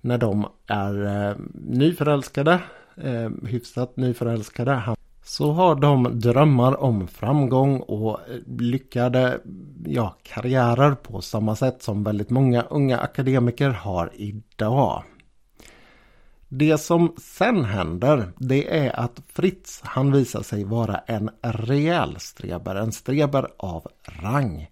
när 0.00 0.18
de 0.18 0.46
är 0.66 1.26
eh, 1.30 1.36
nyförälskade, 1.54 2.60
eh, 2.96 3.30
hyfsat 3.46 3.96
nyförälskade 3.96 4.74
så 5.28 5.52
har 5.52 5.74
de 5.74 6.20
drömmar 6.20 6.80
om 6.80 7.08
framgång 7.08 7.80
och 7.80 8.20
lyckade 8.58 9.40
ja, 9.86 10.16
karriärer 10.22 10.94
på 10.94 11.20
samma 11.20 11.56
sätt 11.56 11.82
som 11.82 12.04
väldigt 12.04 12.30
många 12.30 12.62
unga 12.62 12.98
akademiker 12.98 13.70
har 13.70 14.10
idag. 14.14 15.02
Det 16.48 16.78
som 16.78 17.14
sen 17.18 17.64
händer 17.64 18.32
det 18.36 18.78
är 18.78 19.00
att 19.00 19.22
Fritz 19.32 19.80
han 19.84 20.12
visar 20.12 20.42
sig 20.42 20.64
vara 20.64 20.98
en 20.98 21.30
rejäl 21.42 22.16
streber, 22.18 22.74
en 22.74 22.92
streber 22.92 23.48
av 23.56 23.86
rang. 24.22 24.70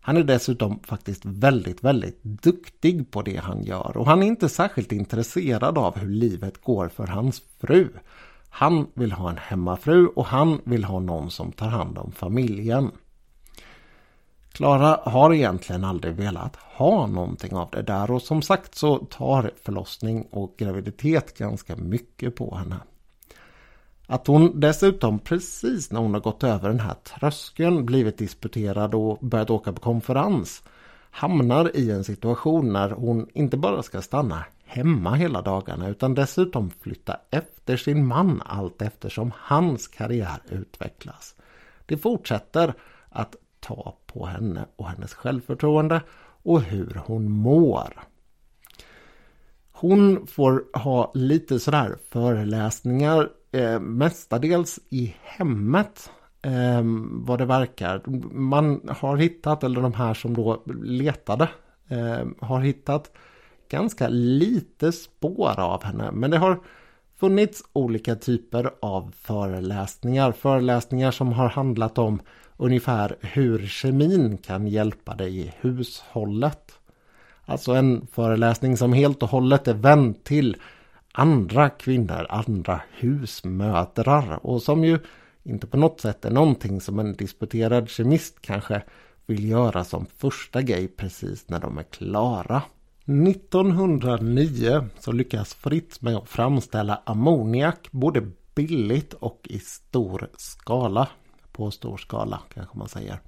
Han 0.00 0.16
är 0.16 0.24
dessutom 0.24 0.80
faktiskt 0.82 1.24
väldigt, 1.24 1.84
väldigt 1.84 2.22
duktig 2.22 3.10
på 3.10 3.22
det 3.22 3.36
han 3.36 3.62
gör 3.62 3.96
och 3.96 4.06
han 4.06 4.22
är 4.22 4.26
inte 4.26 4.48
särskilt 4.48 4.92
intresserad 4.92 5.78
av 5.78 5.98
hur 5.98 6.10
livet 6.10 6.62
går 6.62 6.88
för 6.88 7.06
hans 7.06 7.42
fru. 7.60 7.88
Han 8.50 8.86
vill 8.94 9.12
ha 9.12 9.30
en 9.30 9.38
hemmafru 9.38 10.06
och 10.06 10.26
han 10.26 10.60
vill 10.64 10.84
ha 10.84 11.00
någon 11.00 11.30
som 11.30 11.52
tar 11.52 11.68
hand 11.68 11.98
om 11.98 12.12
familjen. 12.12 12.90
Klara 14.52 15.00
har 15.10 15.34
egentligen 15.34 15.84
aldrig 15.84 16.14
velat 16.14 16.56
ha 16.56 17.06
någonting 17.06 17.56
av 17.56 17.70
det 17.70 17.82
där 17.82 18.10
och 18.10 18.22
som 18.22 18.42
sagt 18.42 18.74
så 18.74 18.98
tar 18.98 19.50
förlossning 19.62 20.26
och 20.30 20.54
graviditet 20.58 21.38
ganska 21.38 21.76
mycket 21.76 22.36
på 22.36 22.54
henne. 22.54 22.76
Att 24.06 24.26
hon 24.26 24.60
dessutom 24.60 25.18
precis 25.18 25.92
när 25.92 26.00
hon 26.00 26.14
har 26.14 26.20
gått 26.20 26.44
över 26.44 26.68
den 26.68 26.80
här 26.80 26.94
tröskeln 26.94 27.86
blivit 27.86 28.18
disputerad 28.18 28.94
och 28.94 29.18
börjat 29.20 29.50
åka 29.50 29.72
på 29.72 29.80
konferens 29.80 30.62
hamnar 31.10 31.76
i 31.76 31.90
en 31.90 32.04
situation 32.04 32.72
när 32.72 32.90
hon 32.90 33.26
inte 33.34 33.56
bara 33.56 33.82
ska 33.82 34.02
stanna 34.02 34.44
hemma 34.70 35.14
hela 35.14 35.42
dagarna 35.42 35.88
utan 35.88 36.14
dessutom 36.14 36.70
flytta 36.70 37.20
efter 37.30 37.76
sin 37.76 38.06
man 38.06 38.42
allt 38.46 38.82
eftersom 38.82 39.32
hans 39.36 39.88
karriär 39.88 40.38
utvecklas. 40.48 41.34
Det 41.86 41.96
fortsätter 41.96 42.74
att 43.08 43.36
ta 43.60 43.96
på 44.06 44.26
henne 44.26 44.64
och 44.76 44.88
hennes 44.88 45.14
självförtroende 45.14 46.00
och 46.42 46.62
hur 46.62 47.00
hon 47.06 47.30
mår. 47.30 48.00
Hon 49.72 50.26
får 50.26 50.78
ha 50.78 51.12
lite 51.14 51.60
sådär 51.60 51.96
föreläsningar 52.10 53.28
eh, 53.52 53.80
mestadels 53.80 54.80
i 54.90 55.16
hemmet 55.22 56.10
eh, 56.42 56.82
vad 57.10 57.38
det 57.38 57.44
verkar. 57.44 58.02
Man 58.32 58.88
har 58.88 59.16
hittat, 59.16 59.64
eller 59.64 59.82
de 59.82 59.94
här 59.94 60.14
som 60.14 60.34
då 60.34 60.62
letade, 60.82 61.48
eh, 61.88 62.26
har 62.40 62.60
hittat 62.60 63.12
ganska 63.70 64.08
lite 64.08 64.92
spår 64.92 65.60
av 65.60 65.84
henne. 65.84 66.10
Men 66.12 66.30
det 66.30 66.38
har 66.38 66.60
funnits 67.16 67.62
olika 67.72 68.16
typer 68.16 68.70
av 68.80 69.14
föreläsningar. 69.20 70.32
Föreläsningar 70.32 71.10
som 71.10 71.32
har 71.32 71.48
handlat 71.48 71.98
om 71.98 72.20
ungefär 72.56 73.16
hur 73.20 73.66
kemin 73.66 74.38
kan 74.38 74.66
hjälpa 74.66 75.14
dig 75.14 75.38
i 75.38 75.52
hushållet. 75.60 76.72
Alltså 77.44 77.72
en 77.72 78.06
föreläsning 78.12 78.76
som 78.76 78.92
helt 78.92 79.22
och 79.22 79.28
hållet 79.28 79.68
är 79.68 79.74
vänd 79.74 80.24
till 80.24 80.56
andra 81.12 81.70
kvinnor, 81.70 82.26
andra 82.28 82.80
husmödrar 82.90 84.46
och 84.46 84.62
som 84.62 84.84
ju 84.84 84.98
inte 85.42 85.66
på 85.66 85.76
något 85.76 86.00
sätt 86.00 86.24
är 86.24 86.30
någonting 86.30 86.80
som 86.80 86.98
en 86.98 87.12
disputerad 87.12 87.88
kemist 87.88 88.40
kanske 88.40 88.82
vill 89.26 89.48
göra 89.48 89.84
som 89.84 90.06
första 90.16 90.62
grej 90.62 90.88
precis 90.88 91.48
när 91.48 91.60
de 91.60 91.78
är 91.78 91.82
klara. 91.82 92.62
1909 93.10 94.88
så 94.98 95.12
lyckas 95.12 95.54
Fritz 95.54 96.02
med 96.02 96.16
att 96.16 96.28
framställa 96.28 97.02
ammoniak 97.04 97.88
både 97.90 98.22
billigt 98.54 99.14
och 99.14 99.40
i 99.44 99.58
stor 99.58 100.28
skala. 100.36 101.08
På 101.52 101.70
stor 101.70 101.96
skala 101.96 102.40
kanske 102.54 102.78
man 102.78 102.88
säger. 102.88 103.20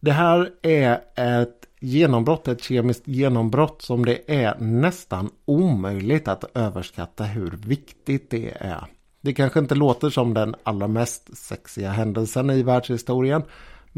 Det 0.00 0.12
här 0.12 0.50
är 0.62 1.00
ett 1.16 1.66
genombrott, 1.80 2.48
ett 2.48 2.62
kemiskt 2.62 3.08
genombrott 3.08 3.82
som 3.82 4.04
det 4.04 4.44
är 4.44 4.58
nästan 4.58 5.30
omöjligt 5.44 6.28
att 6.28 6.56
överskatta 6.56 7.24
hur 7.24 7.50
viktigt 7.50 8.30
det 8.30 8.56
är. 8.60 8.86
Det 9.20 9.34
kanske 9.34 9.58
inte 9.58 9.74
låter 9.74 10.10
som 10.10 10.34
den 10.34 10.54
allra 10.62 10.88
mest 10.88 11.36
sexiga 11.36 11.90
händelsen 11.90 12.50
i 12.50 12.62
världshistorien. 12.62 13.42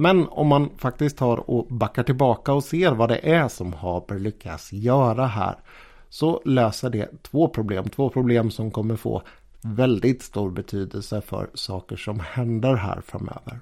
Men 0.01 0.29
om 0.29 0.47
man 0.47 0.71
faktiskt 0.77 1.17
tar 1.17 1.51
och 1.51 1.67
backar 1.67 2.03
tillbaka 2.03 2.53
och 2.53 2.65
ser 2.65 2.93
vad 2.93 3.09
det 3.09 3.31
är 3.33 3.49
som 3.49 3.73
Haber 3.73 4.19
lyckas 4.19 4.73
göra 4.73 5.27
här. 5.27 5.57
Så 6.09 6.43
löser 6.45 6.91
det 6.91 7.23
två 7.23 7.49
problem. 7.49 7.89
Två 7.89 8.11
problem 8.11 8.51
som 8.51 8.71
kommer 8.71 8.97
få 8.97 9.23
väldigt 9.63 10.23
stor 10.23 10.51
betydelse 10.51 11.21
för 11.21 11.51
saker 11.55 11.97
som 11.97 12.21
händer 12.21 12.75
här 12.75 13.01
framöver. 13.01 13.61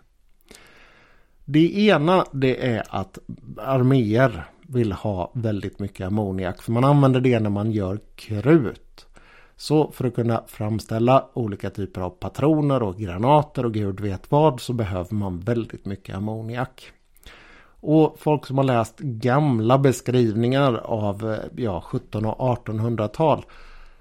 Det 1.45 1.79
ena 1.79 2.25
det 2.33 2.67
är 2.67 2.83
att 2.89 3.19
arméer 3.57 4.45
vill 4.63 4.93
ha 4.93 5.31
väldigt 5.35 5.79
mycket 5.79 6.07
ammoniak. 6.07 6.63
För 6.63 6.73
man 6.73 6.85
använder 6.85 7.21
det 7.21 7.41
när 7.41 7.51
man 7.51 7.73
gör 7.73 8.01
krut. 8.17 8.86
Så 9.57 9.91
för 9.91 10.05
att 10.05 10.15
kunna 10.15 10.43
framställa 10.47 11.25
olika 11.33 11.71
typer 11.71 12.01
av 12.01 12.11
patroner 12.11 12.83
och 12.83 12.97
granater 12.97 13.65
och 13.65 13.75
gud 13.75 14.01
vet 14.01 14.31
vad 14.31 14.61
så 14.61 14.73
behöver 14.73 15.15
man 15.15 15.41
väldigt 15.41 15.85
mycket 15.85 16.17
ammoniak. 16.17 16.93
Och 17.81 18.17
folk 18.19 18.47
som 18.47 18.59
har 18.59 18.65
läst 18.65 18.99
gamla 18.99 19.79
beskrivningar 19.79 20.75
av 20.75 21.33
eh, 21.33 21.65
ja, 21.65 21.81
17 21.81 22.27
och 22.27 22.67
1800-tal 22.67 23.45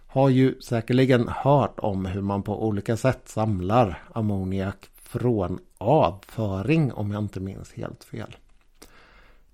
har 0.08 0.30
ju 0.30 0.62
säkerligen 0.62 1.28
hört 1.28 1.80
om 1.80 2.06
hur 2.06 2.22
man 2.22 2.44
på 2.44 2.68
olika 2.68 2.98
sätt 2.98 3.22
samlar 3.26 4.04
ammoniak 4.14 4.90
från 4.96 5.60
avföring 5.78 6.94
om 6.94 7.12
jag 7.12 7.24
inte 7.24 7.40
minns 7.40 7.74
helt 7.74 8.04
fel. 8.04 8.36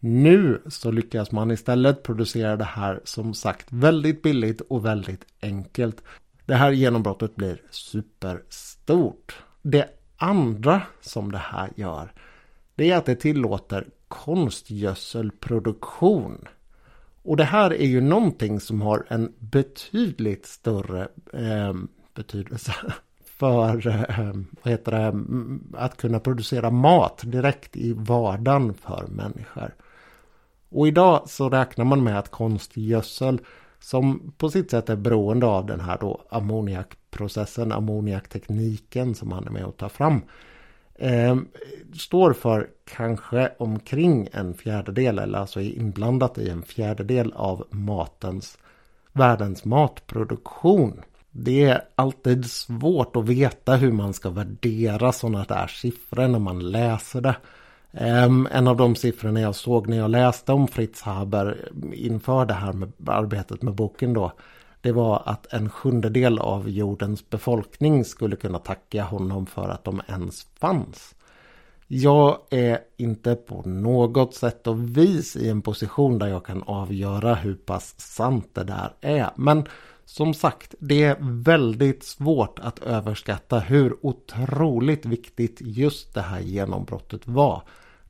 Nu 0.04 0.62
så 0.68 0.92
lyckas 0.92 1.32
man 1.32 1.52
istället 1.52 2.04
producera 2.04 2.58
det 2.58 2.64
här 2.64 3.02
som 3.04 3.34
sagt 3.34 3.68
väldigt 3.70 4.22
billigt 4.22 4.62
och 4.62 4.86
väldigt 4.86 5.26
enkelt. 5.42 6.04
Det 6.46 6.56
här 6.56 6.72
genombrottet 6.72 7.36
blir 7.36 7.62
superstort. 7.70 9.36
Det 9.62 9.90
andra 10.18 10.82
som 11.02 11.32
det 11.32 11.38
här 11.38 11.70
gör 11.76 12.14
det 12.76 12.92
är 12.92 12.98
att 12.98 13.06
det 13.06 13.16
tillåter 13.16 13.88
konstgödselproduktion. 14.08 16.48
Och 17.24 17.38
det 17.38 17.44
här 17.44 17.74
är 17.74 17.88
ju 17.88 18.02
någonting 18.02 18.60
som 18.60 18.82
har 18.82 19.06
en 19.08 19.34
betydligt 19.40 20.46
större 20.46 21.08
eh, 21.34 21.74
betydelse 22.14 22.74
för 23.26 23.88
eh, 23.88 24.34
vad 24.64 24.72
heter 24.72 24.92
det, 24.92 24.98
mm, 24.98 25.74
att 25.78 25.98
kunna 25.98 26.20
producera 26.20 26.70
mat 26.70 27.22
direkt 27.26 27.78
i 27.78 27.94
vardagen 27.94 28.74
för 28.74 29.08
människor. 29.08 29.76
Och 30.72 30.88
idag 30.88 31.30
så 31.30 31.50
räknar 31.50 31.86
man 31.86 32.04
med 32.04 32.20
att 32.20 32.32
konstgödsel 32.32 33.40
som 33.80 34.34
på 34.38 34.50
sitt 34.50 34.72
sätt 34.72 34.90
är 34.90 34.96
beroende 34.96 35.46
av 35.46 35.66
den 35.66 35.80
här 35.80 35.98
då 36.02 36.22
ammoniakprocessen, 36.30 37.72
ammoniaktekniken 37.72 39.16
som 39.16 39.30
man 39.30 39.48
är 39.48 39.52
med 39.52 39.66
och 39.66 39.78
tar 39.78 39.90
fram. 39.90 40.22
Eh, 40.96 41.36
står 41.94 42.34
för 42.34 42.70
kanske 42.86 43.52
omkring 43.58 44.30
en 44.32 44.54
fjärdedel 44.54 45.20
eller 45.20 45.40
alltså 45.40 45.62
är 45.62 45.78
inblandat 45.78 46.38
i 46.38 46.50
en 46.50 46.64
fjärdedel 46.64 47.34
av 47.36 47.68
matens 47.70 48.58
världens 49.14 49.66
matproduktion. 49.66 51.02
Det 51.32 51.64
är 51.64 51.82
alltid 51.96 52.46
svårt 52.46 53.16
att 53.16 53.26
veta 53.26 53.76
hur 53.76 53.92
man 53.92 54.14
ska 54.14 54.30
värdera 54.30 55.12
sådana 55.12 55.44
där 55.44 55.68
siffror 55.68 56.28
när 56.28 56.40
man 56.40 56.72
läser 56.72 57.22
det. 57.22 57.36
Um, 57.94 58.48
en 58.52 58.68
av 58.68 58.78
de 58.78 58.96
siffrorna 58.96 59.42
jag 59.42 59.56
såg 59.56 59.88
när 59.88 59.98
jag 59.98 60.12
läste 60.12 60.54
om 60.54 60.68
Fritz 60.68 61.02
Haber 61.02 61.72
inför 61.94 62.46
det 62.46 62.54
här 62.54 62.74
med 62.74 62.92
arbetet 63.08 63.62
med 63.62 63.76
boken 63.76 64.14
då. 64.14 64.32
Det 64.82 64.92
var 64.92 65.22
att 65.26 65.54
en 65.54 65.70
sjundedel 65.70 66.40
av 66.40 66.70
jordens 66.70 67.30
befolkning 67.30 68.06
skulle 68.06 68.36
kunna 68.36 68.60
tacka 68.60 69.04
honom 69.04 69.46
för 69.46 69.70
att 69.70 69.84
de 69.84 70.02
ens 70.08 70.48
fanns. 70.60 71.16
Jag 71.88 72.38
är 72.50 72.80
inte 72.98 73.36
på 73.36 73.62
något 73.62 74.36
sätt 74.36 74.68
och 74.68 74.98
vis 74.98 75.36
i 75.36 75.50
en 75.50 75.62
position 75.62 76.20
där 76.20 76.28
jag 76.28 76.46
kan 76.46 76.64
avgöra 76.64 77.36
hur 77.36 77.56
pass 77.56 77.96
sant 77.98 78.50
det 78.54 78.64
där 78.64 78.94
är. 79.02 79.30
Men 79.36 79.66
som 80.12 80.34
sagt, 80.34 80.76
det 80.80 81.04
är 81.04 81.18
väldigt 81.22 82.04
svårt 82.04 82.60
att 82.60 82.80
överskatta 82.80 83.60
hur 83.60 84.06
otroligt 84.06 85.06
viktigt 85.06 85.58
just 85.62 86.14
det 86.14 86.22
här 86.22 86.40
genombrottet 86.40 87.28
var. 87.28 87.64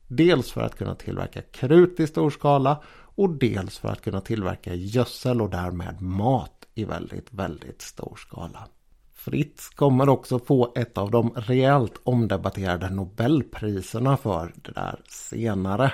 Dels 0.08 0.52
för 0.52 0.60
att 0.60 0.78
kunna 0.78 0.94
tillverka 0.94 1.42
krut 1.42 2.00
i 2.00 2.06
stor 2.06 2.30
skala 2.30 2.82
och 3.14 3.30
dels 3.30 3.78
för 3.78 3.88
att 3.88 4.00
kunna 4.00 4.20
tillverka 4.20 4.74
gödsel 4.74 5.42
och 5.42 5.50
därmed 5.50 6.00
mat 6.00 6.66
i 6.74 6.84
väldigt, 6.84 7.32
väldigt 7.32 7.82
stor 7.82 8.16
skala. 8.16 8.68
Fritz 9.12 9.68
kommer 9.68 10.08
också 10.08 10.38
få 10.38 10.72
ett 10.76 10.98
av 10.98 11.10
de 11.10 11.30
rejält 11.30 12.00
omdebatterade 12.04 12.90
Nobelpriserna 12.90 14.16
för 14.16 14.52
det 14.54 14.72
där 14.72 15.00
senare. 15.08 15.92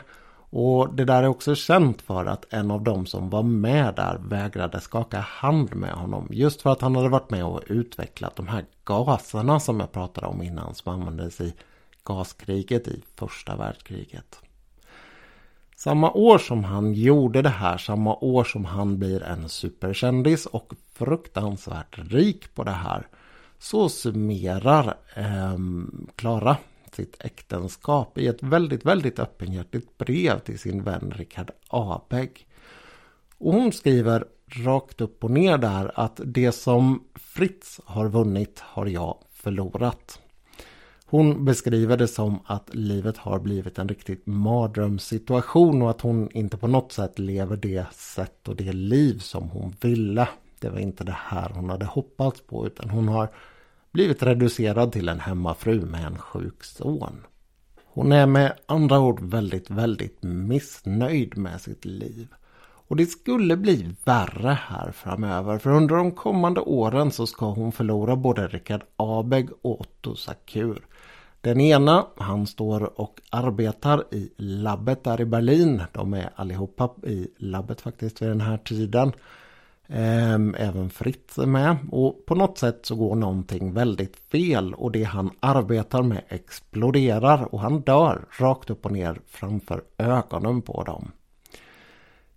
Och 0.51 0.95
det 0.95 1.05
där 1.05 1.23
är 1.23 1.29
också 1.29 1.55
känt 1.55 2.03
för 2.03 2.27
att 2.27 2.53
en 2.53 2.71
av 2.71 2.83
dem 2.83 3.07
som 3.07 3.31
var 3.31 3.43
med 3.43 3.95
där 3.95 4.19
vägrade 4.19 4.81
skaka 4.81 5.19
hand 5.19 5.75
med 5.75 5.93
honom. 5.93 6.29
Just 6.31 6.63
för 6.63 6.71
att 6.71 6.81
han 6.81 6.97
hade 6.97 7.09
varit 7.09 7.31
med 7.31 7.45
och 7.45 7.63
utvecklat 7.67 8.37
de 8.37 8.49
här 8.49 8.65
gaserna 8.85 9.61
som 9.61 9.81
jag 9.81 9.93
pratade 9.93 10.27
om 10.27 10.43
innan 10.43 10.75
som 10.75 10.93
användes 10.93 11.41
i 11.41 11.55
gaskriget 12.05 12.89
i 12.89 13.03
första 13.17 13.57
världskriget. 13.57 14.41
Samma 15.77 16.13
år 16.13 16.39
som 16.39 16.65
han 16.65 16.95
gjorde 16.95 17.43
det 17.43 17.49
här, 17.49 17.79
samma 17.79 18.15
år 18.15 18.45
som 18.45 18.65
han 18.65 18.99
blir 18.99 19.23
en 19.23 19.49
superkändis 19.49 20.47
och 20.47 20.73
fruktansvärt 20.93 21.99
rik 21.99 22.55
på 22.55 22.65
det 22.65 22.71
här, 22.71 23.07
så 23.59 23.89
summerar 23.89 24.97
eh, 25.15 25.57
sitt 26.95 27.17
äktenskap 27.21 28.19
i 28.19 28.27
ett 28.27 28.43
väldigt, 28.43 28.85
väldigt 28.85 29.19
öppenhjärtigt 29.19 29.99
brev 29.99 30.39
till 30.39 30.59
sin 30.59 30.83
vän 30.83 31.13
Richard 31.17 31.51
Abeg. 31.69 32.47
Och 33.39 33.53
hon 33.53 33.73
skriver 33.73 34.25
rakt 34.47 35.01
upp 35.01 35.25
och 35.25 35.31
ner 35.31 35.59
där 35.59 35.93
att 35.95 36.21
det 36.25 36.53
som 36.53 37.05
Fritz 37.15 37.81
har 37.85 38.09
vunnit 38.09 38.61
har 38.61 38.87
jag 38.87 39.19
förlorat. 39.33 40.21
Hon 41.11 41.45
beskriver 41.45 41.97
det 41.97 42.09
som 42.09 42.39
att 42.45 42.75
livet 42.75 43.17
har 43.17 43.39
blivit 43.39 43.79
en 43.79 43.89
riktigt 43.89 44.27
mardrömssituation 44.27 45.83
och 45.83 45.91
att 45.91 46.01
hon 46.01 46.31
inte 46.31 46.57
på 46.57 46.67
något 46.67 46.93
sätt 46.93 47.19
lever 47.19 47.57
det 47.57 47.87
sätt 47.93 48.49
och 48.49 48.57
det 48.57 48.73
liv 48.73 49.19
som 49.19 49.49
hon 49.49 49.75
ville. 49.81 50.29
Det 50.61 50.69
var 50.69 50.79
inte 50.79 51.05
det 51.05 51.17
här 51.19 51.51
hon 51.55 51.71
hade 51.71 51.87
hoppats 51.87 52.41
på 52.41 52.67
utan 52.67 52.91
hon 52.91 53.09
har 53.09 53.29
blivit 53.93 54.23
reducerad 54.23 54.93
till 54.93 55.09
en 55.09 55.21
hemmafru 55.21 55.81
med 55.81 56.05
en 56.05 56.19
sjuk 56.19 56.65
son. 56.65 57.27
Hon 57.85 58.13
är 58.13 58.27
med 58.27 58.53
andra 58.67 59.01
ord 59.01 59.21
väldigt, 59.21 59.71
väldigt 59.71 60.23
missnöjd 60.23 61.39
med 61.39 61.61
sitt 61.61 61.85
liv. 61.85 62.29
Och 62.89 62.97
det 62.97 63.07
skulle 63.07 63.57
bli 63.57 63.95
värre 64.05 64.59
här 64.69 64.93
framöver 64.93 65.59
för 65.59 65.71
under 65.71 65.97
de 65.97 66.13
kommande 66.13 66.61
åren 66.61 67.11
så 67.11 67.27
ska 67.27 67.47
hon 67.47 67.73
förlora 67.73 68.17
både 68.17 68.47
Richard 68.49 68.83
Abeg 68.97 69.49
och 69.63 69.81
Otto 69.81 70.15
Sakur. 70.15 70.87
Den 71.41 71.61
ena, 71.61 72.07
han 72.17 72.47
står 72.47 73.01
och 73.01 73.21
arbetar 73.31 74.05
i 74.11 74.31
labbet 74.37 75.05
där 75.05 75.21
i 75.21 75.25
Berlin. 75.25 75.83
De 75.93 76.15
är 76.15 76.31
allihopa 76.35 76.91
i 77.03 77.29
labbet 77.39 77.81
faktiskt 77.81 78.23
vid 78.23 78.29
den 78.29 78.41
här 78.41 78.59
tiden. 78.59 79.13
Ehm, 79.89 80.55
även 80.59 80.91
Fritz 80.91 81.39
är 81.39 81.47
med 81.47 81.77
och 81.91 82.27
på 82.27 82.35
något 82.35 82.59
sätt 82.59 82.87
så 82.87 82.95
går 82.95 83.15
någonting 83.15 83.73
väldigt 83.73 84.17
fel 84.17 84.75
och 84.75 84.93
det 84.93 85.05
han 85.05 85.31
arbetar 85.41 86.03
med 86.03 86.23
exploderar 86.29 87.55
och 87.55 87.61
han 87.61 87.81
dör 87.81 88.25
rakt 88.39 88.71
upp 88.71 88.85
och 88.85 88.93
ner 88.93 89.21
framför 89.27 89.85
ögonen 89.99 90.63
på 90.63 90.85
dem. 90.85 91.13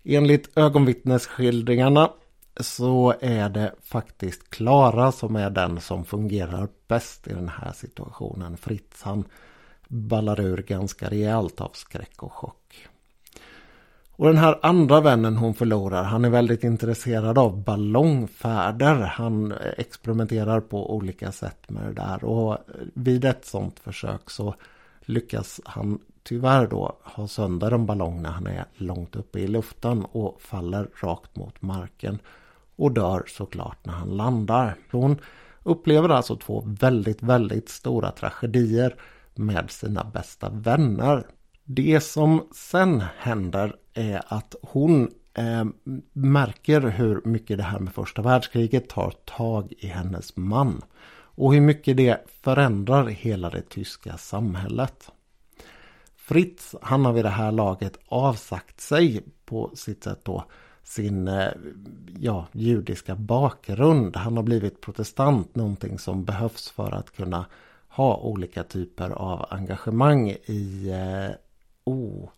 Enligt 0.04 0.58
ögonvittnesskildringarna 0.58 2.12
så 2.60 3.14
är 3.22 3.50
det 3.50 3.76
faktiskt 3.84 4.50
Klara 4.50 5.12
som 5.12 5.36
är 5.36 5.50
den 5.50 5.82
som 5.82 6.06
fungerar 6.06 6.68
bäst 6.88 7.28
i 7.28 7.34
den 7.34 7.50
här 7.50 7.72
situationen. 7.72 8.58
Fritz 8.58 9.02
han 9.04 9.26
ballar 9.88 10.40
ur 10.40 10.58
ganska 10.58 11.10
rejält 11.10 11.62
av 11.62 11.72
skräck 11.74 12.24
och 12.24 12.34
chock. 12.34 12.88
Och 14.22 14.28
den 14.28 14.38
här 14.38 14.60
andra 14.62 15.02
vännen 15.02 15.38
hon 15.38 15.54
förlorar, 15.54 16.04
han 16.04 16.26
är 16.26 16.30
väldigt 16.30 16.64
intresserad 16.64 17.38
av 17.38 17.64
ballongfärder. 17.64 18.96
Han 18.96 19.52
eh, 19.52 19.58
experimenterar 19.78 20.60
på 20.60 20.96
olika 20.96 21.32
sätt 21.32 21.70
med 21.70 21.84
det 21.84 21.94
där. 21.94 22.24
Och 22.24 22.54
eh, 22.54 22.60
vid 22.94 23.26
ett 23.26 23.46
sånt 23.46 23.80
försök 23.80 24.30
så 24.30 24.56
lyckas 25.02 25.62
han 25.66 26.00
tyvärr 26.24 26.68
då 26.68 26.98
ha 27.04 27.28
sönder 27.28 27.72
en 27.72 27.86
ballong 27.86 28.22
när 28.22 28.30
han 28.30 28.48
är 28.48 28.66
långt 28.76 29.16
uppe 29.16 29.40
i 29.40 29.48
luften 29.48 30.06
och 30.12 30.42
faller 30.42 30.88
rakt 31.02 31.36
mot 31.36 31.62
marken. 31.62 32.20
Och 32.76 32.92
dör 32.92 33.24
såklart 33.28 33.86
när 33.86 33.94
han 33.94 34.10
landar. 34.10 34.76
Hon 34.92 35.18
upplever 35.64 36.10
alltså 36.10 36.36
två 36.36 36.64
väldigt, 36.66 37.24
väldigt 37.24 37.70
stora 37.70 38.12
tragedier 38.12 38.96
med 39.36 39.72
sina 39.72 40.04
bästa 40.04 40.50
vänner. 40.50 41.28
Det 41.64 42.02
som 42.02 42.48
sen 42.52 43.04
händer 43.18 43.76
är 43.94 44.22
att 44.28 44.56
hon 44.62 45.12
eh, 45.34 45.66
märker 46.14 46.82
hur 46.82 47.22
mycket 47.26 47.58
det 47.58 47.64
här 47.64 47.80
med 47.80 47.94
första 47.94 48.22
världskriget 48.22 48.90
tar 48.90 49.12
tag 49.12 49.74
i 49.78 49.88
hennes 49.88 50.38
man. 50.38 50.82
Och 51.14 51.54
hur 51.54 51.62
mycket 51.62 51.98
det 51.98 52.26
förändrar 52.42 53.06
hela 53.06 53.50
det 53.50 53.70
tyska 53.70 54.18
samhället. 54.18 55.12
Fritz, 56.16 56.76
han 56.82 57.06
har 57.06 57.14
vid 57.14 57.26
det 57.26 57.30
här 57.30 57.52
laget 57.52 57.98
avsagt 58.08 58.82
sig 58.82 59.24
på 59.46 59.72
sitt 59.76 60.04
sätt 60.04 60.20
då 60.24 60.46
sin 60.84 61.28
eh, 61.28 61.52
ja, 62.20 62.48
judiska 62.52 63.16
bakgrund. 63.16 64.16
Han 64.16 64.38
har 64.38 64.44
blivit 64.44 64.82
protestant, 64.82 65.56
någonting 65.56 66.00
som 66.00 66.26
behövs 66.26 66.70
för 66.70 66.92
att 66.92 67.12
kunna 67.12 67.46
ha 67.88 68.18
olika 68.18 68.64
typer 68.64 69.10
av 69.10 69.46
engagemang 69.50 70.30
i 70.30 70.94
oh, 71.84 72.30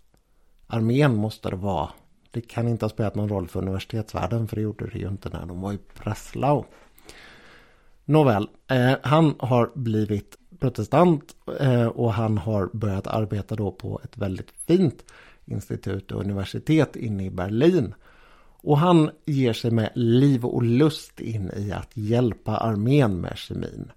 armén 0.73 1.15
måste 1.15 1.49
det 1.49 1.55
vara. 1.55 1.89
Det 2.31 2.41
kan 2.41 2.67
inte 2.67 2.85
ha 2.85 2.89
spelat 2.89 3.15
någon 3.15 3.29
roll 3.29 3.47
för 3.47 3.61
universitetsvärlden 3.61 4.47
för 4.47 4.55
det 4.55 4.61
gjorde 4.61 4.87
det 4.87 4.99
ju 4.99 5.07
inte 5.07 5.29
när 5.29 5.45
de 5.45 5.61
var 5.61 5.73
i 5.73 5.79
Breslau. 6.03 6.63
Nåväl, 8.05 8.47
eh, 8.67 8.93
han 9.03 9.35
har 9.39 9.71
blivit 9.75 10.37
protestant 10.59 11.35
eh, 11.59 11.85
och 11.85 12.13
han 12.13 12.37
har 12.37 12.69
börjat 12.73 13.07
arbeta 13.07 13.55
då 13.55 13.71
på 13.71 14.01
ett 14.03 14.17
väldigt 14.17 14.51
fint 14.51 15.03
institut 15.45 16.11
och 16.11 16.21
universitet 16.21 16.95
inne 16.95 17.25
i 17.25 17.29
Berlin. 17.29 17.93
Och 18.65 18.77
han 18.77 19.11
ger 19.25 19.53
sig 19.53 19.71
med 19.71 19.91
liv 19.95 20.45
och 20.45 20.63
lust 20.63 21.19
in 21.19 21.51
i 21.57 21.71
att 21.71 21.97
hjälpa 21.97 22.57
armén 22.57 23.21
med 23.21 23.37
kemin. 23.37 23.91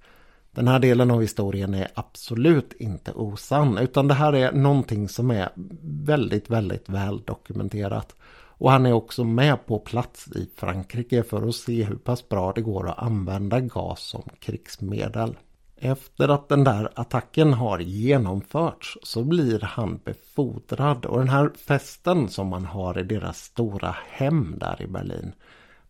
Den 0.56 0.68
här 0.68 0.78
delen 0.78 1.10
av 1.10 1.20
historien 1.20 1.74
är 1.74 1.88
absolut 1.94 2.72
inte 2.72 3.12
osann 3.12 3.78
utan 3.78 4.08
det 4.08 4.14
här 4.14 4.32
är 4.32 4.52
någonting 4.52 5.08
som 5.08 5.30
är 5.30 5.48
väldigt, 5.82 6.50
väldigt 6.50 6.88
väl 6.88 7.22
dokumenterat. 7.24 8.16
Och 8.58 8.70
han 8.70 8.86
är 8.86 8.92
också 8.92 9.24
med 9.24 9.66
på 9.66 9.78
plats 9.78 10.28
i 10.28 10.50
Frankrike 10.56 11.22
för 11.22 11.48
att 11.48 11.54
se 11.54 11.84
hur 11.84 11.96
pass 11.96 12.28
bra 12.28 12.52
det 12.52 12.60
går 12.60 12.88
att 12.88 12.98
använda 12.98 13.60
gas 13.60 14.00
som 14.00 14.22
krigsmedel. 14.40 15.36
Efter 15.76 16.28
att 16.28 16.48
den 16.48 16.64
där 16.64 16.92
attacken 16.94 17.52
har 17.52 17.78
genomförts 17.78 18.98
så 19.02 19.24
blir 19.24 19.60
han 19.60 20.00
befordrad 20.04 21.06
och 21.06 21.18
den 21.18 21.28
här 21.28 21.50
festen 21.66 22.28
som 22.28 22.48
man 22.48 22.64
har 22.64 22.98
i 22.98 23.02
deras 23.02 23.38
stora 23.38 23.96
hem 24.08 24.54
där 24.58 24.82
i 24.82 24.86
Berlin 24.86 25.32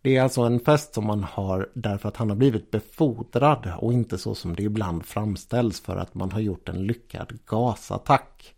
det 0.06 0.16
är 0.16 0.22
alltså 0.22 0.42
en 0.42 0.60
fest 0.60 0.94
som 0.94 1.06
man 1.06 1.24
har 1.24 1.68
därför 1.74 2.08
att 2.08 2.16
han 2.16 2.28
har 2.28 2.36
blivit 2.36 2.70
befordrad 2.70 3.72
och 3.78 3.92
inte 3.92 4.18
så 4.18 4.34
som 4.34 4.56
det 4.56 4.62
ibland 4.62 5.06
framställs 5.06 5.80
för 5.80 5.96
att 5.96 6.14
man 6.14 6.32
har 6.32 6.40
gjort 6.40 6.68
en 6.68 6.86
lyckad 6.86 7.38
gasattack. 7.46 8.54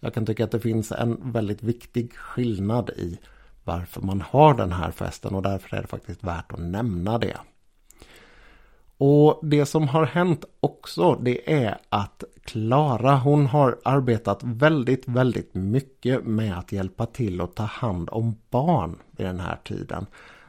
Jag 0.00 0.14
kan 0.14 0.26
tycka 0.26 0.44
att 0.44 0.50
det 0.50 0.60
finns 0.60 0.92
en 0.92 1.32
väldigt 1.32 1.62
viktig 1.62 2.14
skillnad 2.14 2.90
i 2.90 3.18
varför 3.64 4.00
man 4.00 4.20
har 4.20 4.54
den 4.54 4.72
här 4.72 4.90
festen 4.90 5.34
och 5.34 5.42
därför 5.42 5.76
är 5.76 5.82
det 5.82 5.88
faktiskt 5.88 6.24
värt 6.24 6.52
att 6.52 6.60
nämna 6.60 7.18
det. 7.18 7.36
Och 8.98 9.40
det 9.42 9.66
som 9.66 9.88
har 9.88 10.06
hänt 10.06 10.44
också 10.60 11.14
det 11.14 11.52
är 11.64 11.78
att 11.88 12.24
Klara 12.44 13.16
hon 13.16 13.46
har 13.46 13.78
arbetat 13.84 14.40
väldigt 14.42 15.08
väldigt 15.08 15.54
mycket 15.54 16.24
med 16.24 16.58
att 16.58 16.72
hjälpa 16.72 17.06
till 17.06 17.40
att 17.40 17.56
ta 17.56 17.64
hand 17.64 18.08
om 18.12 18.36
barn 18.50 18.98
vid 19.10 19.26
den 19.26 19.40
här 19.40 19.58
tiden. 19.64 20.06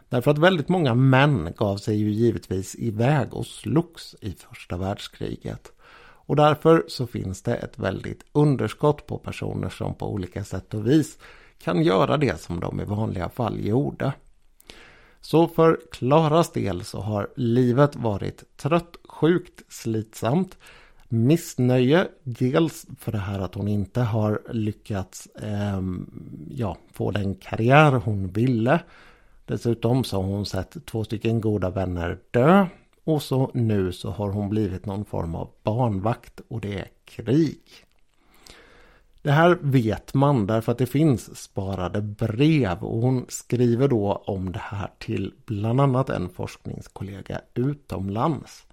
Därför 0.09 0.31
att 0.31 0.37
väldigt 0.37 0.69
många 0.69 0.93
män 0.93 1.53
gav 1.57 1.77
sig 1.77 1.95
ju 1.97 2.11
givetvis 2.11 2.75
iväg 2.75 3.33
och 3.33 3.45
slogs 3.45 4.15
i 4.21 4.31
första 4.31 4.77
världskriget. 4.77 5.71
Och 6.27 6.35
därför 6.35 6.83
så 6.87 7.07
finns 7.07 7.41
det 7.41 7.55
ett 7.55 7.79
väldigt 7.79 8.25
underskott 8.31 9.07
på 9.07 9.17
personer 9.17 9.69
som 9.69 9.93
på 9.93 10.13
olika 10.13 10.43
sätt 10.43 10.73
och 10.73 10.87
vis 10.87 11.17
kan 11.59 11.83
göra 11.83 12.17
det 12.17 12.41
som 12.41 12.59
de 12.59 12.81
i 12.81 12.83
vanliga 12.83 13.29
fall 13.29 13.65
gjorde. 13.65 14.13
Så 15.21 15.47
för 15.47 15.79
Klaras 15.91 16.51
del 16.51 16.83
så 16.83 17.01
har 17.01 17.29
livet 17.35 17.95
varit 17.95 18.57
trött, 18.57 18.97
sjukt, 19.09 19.73
slitsamt. 19.73 20.57
Missnöje, 21.09 22.07
dels 22.23 22.85
för 22.99 23.11
det 23.11 23.17
här 23.17 23.39
att 23.39 23.55
hon 23.55 23.67
inte 23.67 24.01
har 24.01 24.41
lyckats 24.49 25.25
eh, 25.25 25.81
ja, 26.49 26.77
få 26.91 27.11
den 27.11 27.35
karriär 27.35 27.91
hon 27.91 28.27
ville. 28.27 28.79
Dessutom 29.47 30.03
så 30.03 30.21
har 30.21 30.23
hon 30.23 30.45
sett 30.45 30.85
två 30.85 31.03
stycken 31.03 31.41
goda 31.41 31.69
vänner 31.69 32.19
dö 32.31 32.67
och 33.03 33.23
så 33.23 33.51
nu 33.53 33.91
så 33.91 34.11
har 34.11 34.29
hon 34.29 34.49
blivit 34.49 34.85
någon 34.85 35.05
form 35.05 35.35
av 35.35 35.49
barnvakt 35.63 36.41
och 36.47 36.61
det 36.61 36.79
är 36.79 36.87
krig. 37.05 37.61
Det 39.21 39.31
här 39.31 39.57
vet 39.61 40.13
man 40.13 40.47
därför 40.47 40.71
att 40.71 40.77
det 40.77 40.85
finns 40.85 41.41
sparade 41.41 42.01
brev 42.01 42.83
och 42.83 43.01
hon 43.01 43.25
skriver 43.29 43.87
då 43.87 44.23
om 44.25 44.51
det 44.51 44.61
här 44.63 44.89
till 44.99 45.33
bland 45.45 45.81
annat 45.81 46.09
en 46.09 46.29
forskningskollega 46.29 47.41
utomlands. 47.53 48.65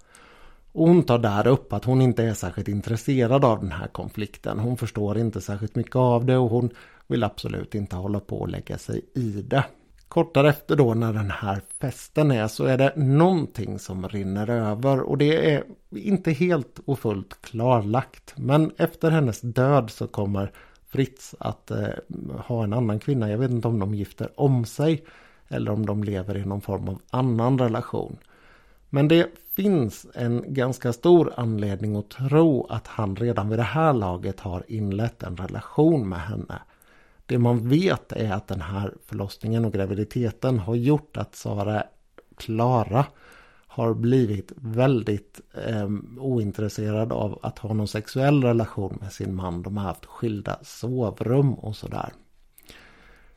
Och 0.72 0.88
hon 0.88 1.02
tar 1.02 1.18
där 1.18 1.46
upp 1.46 1.72
att 1.72 1.84
hon 1.84 2.02
inte 2.02 2.24
är 2.24 2.34
särskilt 2.34 2.68
intresserad 2.68 3.44
av 3.44 3.60
den 3.60 3.72
här 3.72 3.86
konflikten. 3.86 4.58
Hon 4.58 4.76
förstår 4.76 5.18
inte 5.18 5.40
särskilt 5.40 5.74
mycket 5.74 5.96
av 5.96 6.24
det 6.24 6.36
och 6.36 6.50
hon 6.50 6.70
vill 7.06 7.24
absolut 7.24 7.74
inte 7.74 7.96
hålla 7.96 8.20
på 8.20 8.40
och 8.40 8.48
lägga 8.48 8.78
sig 8.78 9.00
i 9.14 9.42
det. 9.42 9.64
Kort 10.14 10.34
därefter 10.34 10.76
då 10.76 10.94
när 10.94 11.12
den 11.12 11.30
här 11.30 11.60
festen 11.80 12.30
är 12.30 12.48
så 12.48 12.64
är 12.64 12.78
det 12.78 12.92
någonting 12.96 13.78
som 13.78 14.08
rinner 14.08 14.50
över 14.50 15.00
och 15.00 15.18
det 15.18 15.54
är 15.54 15.64
inte 15.90 16.32
helt 16.32 16.80
och 16.84 16.98
fullt 16.98 17.42
klarlagt. 17.42 18.34
Men 18.36 18.72
efter 18.76 19.10
hennes 19.10 19.40
död 19.40 19.90
så 19.90 20.06
kommer 20.06 20.52
Fritz 20.88 21.34
att 21.38 21.70
eh, 21.70 21.88
ha 22.46 22.64
en 22.64 22.72
annan 22.72 22.98
kvinna. 22.98 23.30
Jag 23.30 23.38
vet 23.38 23.50
inte 23.50 23.68
om 23.68 23.78
de 23.78 23.94
gifter 23.94 24.40
om 24.40 24.64
sig 24.64 25.04
eller 25.48 25.72
om 25.72 25.86
de 25.86 26.04
lever 26.04 26.36
i 26.36 26.44
någon 26.44 26.60
form 26.60 26.88
av 26.88 26.98
annan 27.10 27.58
relation. 27.58 28.16
Men 28.90 29.08
det 29.08 29.26
finns 29.56 30.06
en 30.14 30.54
ganska 30.54 30.92
stor 30.92 31.32
anledning 31.36 31.96
att 31.96 32.10
tro 32.10 32.66
att 32.70 32.86
han 32.86 33.16
redan 33.16 33.48
vid 33.48 33.58
det 33.58 33.62
här 33.62 33.92
laget 33.92 34.40
har 34.40 34.64
inlett 34.68 35.22
en 35.22 35.36
relation 35.36 36.08
med 36.08 36.20
henne. 36.20 36.58
Det 37.26 37.38
man 37.38 37.68
vet 37.68 38.12
är 38.12 38.32
att 38.32 38.48
den 38.48 38.60
här 38.60 38.94
förlossningen 39.06 39.64
och 39.64 39.72
graviditeten 39.72 40.58
har 40.58 40.74
gjort 40.74 41.16
att 41.16 41.34
Sara 41.34 41.84
Klara 42.36 43.06
har 43.66 43.94
blivit 43.94 44.52
väldigt 44.56 45.40
eh, 45.66 45.88
ointresserad 46.18 47.12
av 47.12 47.38
att 47.42 47.58
ha 47.58 47.74
någon 47.74 47.88
sexuell 47.88 48.44
relation 48.44 48.98
med 49.00 49.12
sin 49.12 49.34
man. 49.34 49.62
De 49.62 49.76
har 49.76 49.84
haft 49.84 50.04
skilda 50.04 50.58
sovrum 50.62 51.54
och 51.54 51.76
sådär. 51.76 52.12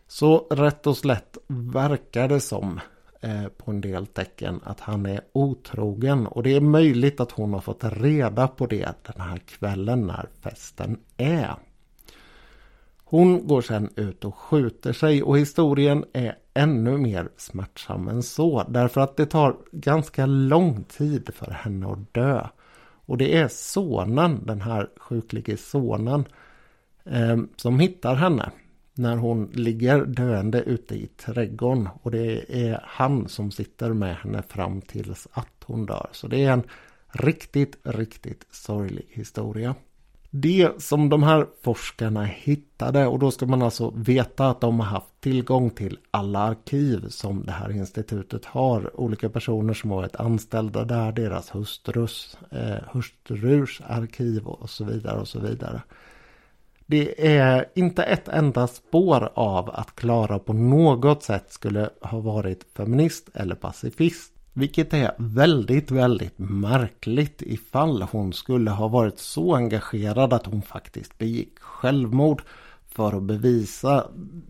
Så 0.07 0.47
rätt 0.49 0.87
och 0.87 0.97
slätt 0.97 1.37
verkar 1.47 2.27
det 2.27 2.39
som 2.39 2.79
eh, 3.21 3.47
på 3.47 3.71
en 3.71 3.81
del 3.81 4.07
tecken 4.07 4.59
att 4.63 4.79
han 4.79 5.05
är 5.05 5.21
otrogen. 5.33 6.27
Och 6.27 6.43
det 6.43 6.55
är 6.55 6.61
möjligt 6.61 7.19
att 7.19 7.31
hon 7.31 7.53
har 7.53 7.61
fått 7.61 7.83
reda 7.83 8.47
på 8.47 8.65
det 8.65 8.89
den 9.03 9.21
här 9.21 9.37
kvällen 9.37 10.07
när 10.07 10.29
festen 10.41 10.99
är. 11.17 11.55
Hon 13.09 13.47
går 13.47 13.61
sen 13.61 13.89
ut 13.95 14.25
och 14.25 14.35
skjuter 14.35 14.93
sig 14.93 15.23
och 15.23 15.37
historien 15.37 16.05
är 16.13 16.37
ännu 16.53 16.97
mer 16.97 17.29
smärtsam 17.37 18.07
än 18.07 18.23
så. 18.23 18.63
Därför 18.69 19.01
att 19.01 19.17
det 19.17 19.25
tar 19.25 19.55
ganska 19.71 20.25
lång 20.25 20.83
tid 20.83 21.29
för 21.33 21.51
henne 21.51 21.87
att 21.87 22.13
dö. 22.13 22.47
Och 23.05 23.17
det 23.17 23.37
är 23.37 23.47
sonen, 23.47 24.45
den 24.45 24.61
här 24.61 24.89
sjuklige 24.97 25.57
sonen, 25.57 26.25
eh, 27.05 27.37
som 27.55 27.79
hittar 27.79 28.15
henne. 28.15 28.51
När 28.93 29.17
hon 29.17 29.49
ligger 29.53 30.05
döende 30.05 30.61
ute 30.61 30.95
i 30.95 31.07
trädgården. 31.07 31.89
Och 32.01 32.11
det 32.11 32.55
är 32.67 32.83
han 32.83 33.27
som 33.27 33.51
sitter 33.51 33.93
med 33.93 34.15
henne 34.15 34.43
fram 34.47 34.81
tills 34.81 35.27
att 35.31 35.63
hon 35.65 35.85
dör. 35.85 36.09
Så 36.11 36.27
det 36.27 36.43
är 36.43 36.51
en 36.51 36.63
riktigt, 37.07 37.77
riktigt 37.83 38.45
sorglig 38.51 39.05
historia. 39.09 39.75
Det 40.29 40.81
som 40.81 41.09
de 41.09 41.23
här 41.23 41.47
forskarna 41.63 42.23
hittade 42.23 43.07
och 43.07 43.19
då 43.19 43.31
ska 43.31 43.45
man 43.45 43.61
alltså 43.61 43.93
veta 43.95 44.49
att 44.49 44.61
de 44.61 44.79
har 44.79 44.87
haft 44.87 45.21
tillgång 45.21 45.69
till 45.69 45.97
alla 46.11 46.39
arkiv 46.39 47.09
som 47.09 47.45
det 47.45 47.51
här 47.51 47.71
institutet 47.71 48.45
har. 48.45 48.99
Olika 48.99 49.29
personer 49.29 49.73
som 49.73 49.89
har 49.89 49.97
varit 49.97 50.15
anställda 50.15 50.85
där, 50.85 51.11
deras 51.11 51.55
hustrus, 51.55 52.37
eh, 52.51 52.75
hustrurs 52.91 53.81
arkiv 53.85 54.47
och 54.47 54.69
så 54.69 54.83
vidare 54.83 55.19
och 55.19 55.27
så 55.27 55.39
vidare. 55.39 55.81
Det 56.85 57.27
är 57.27 57.65
inte 57.75 58.03
ett 58.03 58.27
enda 58.27 58.67
spår 58.67 59.29
av 59.33 59.69
att 59.69 59.95
Klara 59.95 60.39
på 60.39 60.53
något 60.53 61.23
sätt 61.23 61.51
skulle 61.51 61.89
ha 62.01 62.19
varit 62.19 62.65
feminist 62.77 63.29
eller 63.33 63.55
pacifist. 63.55 64.36
Vilket 64.57 64.93
är 64.93 65.11
väldigt, 65.17 65.91
väldigt 65.91 66.39
märkligt 66.39 67.41
ifall 67.41 68.01
hon 68.01 68.33
skulle 68.33 68.71
ha 68.71 68.87
varit 68.87 69.19
så 69.19 69.55
engagerad 69.55 70.33
att 70.33 70.45
hon 70.45 70.61
faktiskt 70.61 71.17
begick 71.17 71.59
självmord 71.59 72.41
för 72.87 73.17
att 73.17 73.23
bevisa 73.23 74.07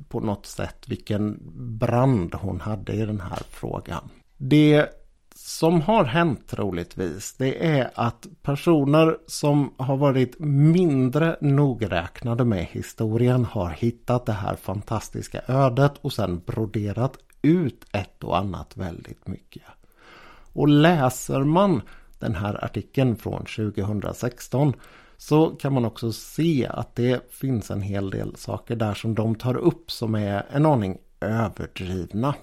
på 0.10 0.20
något 0.20 0.46
sätt 0.46 0.86
vilken 0.88 1.39
brand 1.80 2.36
hon 2.36 2.62
hade 2.62 2.93
i 2.93 3.06
den 3.06 3.22
här 3.22 3.41
frågan. 3.50 4.10
Det 4.38 4.89
som 5.36 5.82
har 5.82 6.04
hänt 6.04 6.48
troligtvis 6.48 7.36
det 7.38 7.67
är 7.67 7.91
att 7.96 8.28
personer 8.41 9.17
som 9.28 9.74
har 9.78 9.98
varit 9.98 10.39
mindre 10.39 11.38
nogräknade 11.41 12.46
med 12.46 12.65
historien 12.72 13.46
har 13.46 13.70
hittat 13.70 14.26
det 14.26 14.32
här 14.34 14.56
fantastiska 14.56 15.41
ödet 15.48 15.93
och 16.02 16.13
sen 16.13 16.41
broderat 16.46 17.17
ut 17.41 17.86
ett 17.91 18.24
och 18.24 18.38
annat 18.38 18.78
väldigt 18.78 19.28
mycket. 19.28 19.63
Och 20.58 20.67
läser 20.67 21.39
man 21.39 21.82
den 22.20 22.36
här 22.36 22.65
artikeln 22.65 23.15
från 23.15 23.46
2016 23.46 24.74
så 25.17 25.50
kan 25.50 25.74
man 25.74 25.86
också 25.86 26.12
se 26.12 26.67
att 26.70 26.96
det 26.96 27.32
finns 27.32 27.72
en 27.72 27.82
hel 27.82 28.10
del 28.10 28.36
saker 28.36 28.76
där 28.76 28.93
som 28.93 29.15
de 29.15 29.36
tar 29.36 29.58
upp 29.58 29.91
som 29.91 30.15
är 30.15 30.46
en 30.52 30.65
aning 30.65 30.98
överdrivna. 31.20 32.36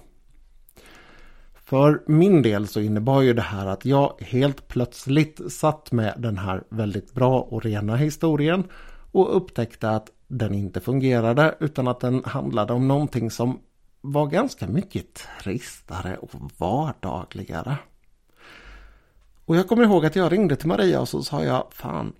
För 1.55 2.03
min 2.07 2.41
del 2.41 2.67
så 2.67 2.79
innebar 2.79 3.21
ju 3.21 3.33
det 3.33 3.41
här 3.41 3.65
att 3.65 3.85
jag 3.85 4.13
helt 4.21 4.67
plötsligt 4.67 5.51
satt 5.51 5.91
med 5.91 6.15
den 6.17 6.37
här 6.37 6.63
väldigt 6.69 7.13
bra 7.13 7.39
och 7.39 7.63
rena 7.63 7.95
historien 7.95 8.63
och 9.11 9.37
upptäckte 9.37 9.89
att 9.89 10.09
den 10.27 10.53
inte 10.53 10.79
fungerade 10.79 11.55
utan 11.59 11.87
att 11.87 11.99
den 11.99 12.23
handlade 12.25 12.73
om 12.73 12.87
någonting 12.87 13.31
som 13.31 13.59
var 14.01 14.27
ganska 14.27 14.67
mycket 14.67 15.27
tristare 15.43 16.17
och 16.17 16.31
vardagligare. 16.57 17.77
Och 19.45 19.55
jag 19.55 19.67
kommer 19.67 19.83
ihåg 19.83 20.05
att 20.05 20.15
jag 20.15 20.31
ringde 20.31 20.55
till 20.55 20.67
Maria 20.67 21.01
och 21.01 21.09
så 21.09 21.23
sa 21.23 21.43
jag 21.43 21.67
Fan, 21.71 22.13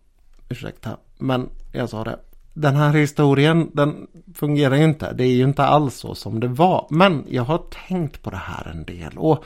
ursäkta, 0.49 0.97
men 1.17 1.49
jag 1.71 1.89
sa 1.89 2.03
det. 2.03 2.19
Den 2.53 2.75
här 2.75 2.93
historien, 2.93 3.71
den 3.73 4.07
fungerar 4.35 4.75
ju 4.75 4.83
inte. 4.83 5.13
Det 5.13 5.23
är 5.23 5.35
ju 5.35 5.43
inte 5.43 5.63
alls 5.63 5.95
så 5.95 6.15
som 6.15 6.39
det 6.39 6.47
var. 6.47 6.87
Men 6.89 7.25
jag 7.29 7.43
har 7.43 7.61
tänkt 7.87 8.21
på 8.21 8.29
det 8.29 8.37
här 8.37 8.67
en 8.67 8.85
del. 8.85 9.17
Och 9.17 9.43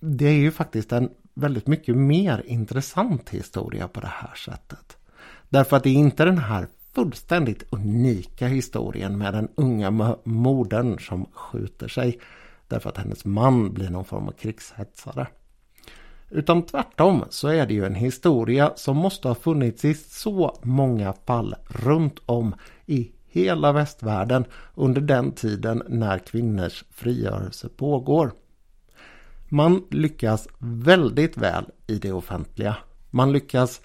det 0.00 0.26
är 0.26 0.32
ju 0.38 0.50
faktiskt 0.50 0.92
en 0.92 1.10
väldigt 1.34 1.66
mycket 1.66 1.96
mer 1.96 2.42
intressant 2.46 3.28
historia 3.28 3.88
på 3.88 4.00
det 4.00 4.12
här 4.12 4.34
sättet. 4.34 4.96
Därför 5.48 5.76
att 5.76 5.82
det 5.82 5.90
är 5.90 5.94
inte 5.94 6.24
den 6.24 6.38
här 6.38 6.66
fullständigt 6.94 7.64
unika 7.70 8.46
historien 8.46 9.18
med 9.18 9.34
den 9.34 9.48
unga 9.54 10.16
modern 10.24 10.98
som 10.98 11.26
skjuter 11.32 11.88
sig. 11.88 12.18
Därför 12.68 12.88
att 12.88 12.96
hennes 12.96 13.24
man 13.24 13.74
blir 13.74 13.90
någon 13.90 14.04
form 14.04 14.28
av 14.28 14.32
krigshetsare. 14.32 15.26
Utan 16.34 16.62
tvärtom 16.62 17.24
så 17.30 17.48
är 17.48 17.66
det 17.66 17.74
ju 17.74 17.84
en 17.84 17.94
historia 17.94 18.72
som 18.76 18.96
måste 18.96 19.28
ha 19.28 19.34
funnits 19.34 19.84
i 19.84 19.94
så 19.94 20.58
många 20.62 21.12
fall 21.12 21.54
runt 21.68 22.18
om 22.26 22.54
i 22.86 23.12
hela 23.28 23.72
västvärlden 23.72 24.44
under 24.74 25.00
den 25.00 25.32
tiden 25.32 25.82
när 25.88 26.18
kvinnors 26.18 26.84
frigörelse 26.90 27.68
pågår. 27.68 28.32
Man 29.48 29.84
lyckas 29.90 30.48
väldigt 30.58 31.36
väl 31.36 31.64
i 31.86 31.98
det 31.98 32.12
offentliga. 32.12 32.76
Man 33.10 33.32
lyckas 33.32 33.80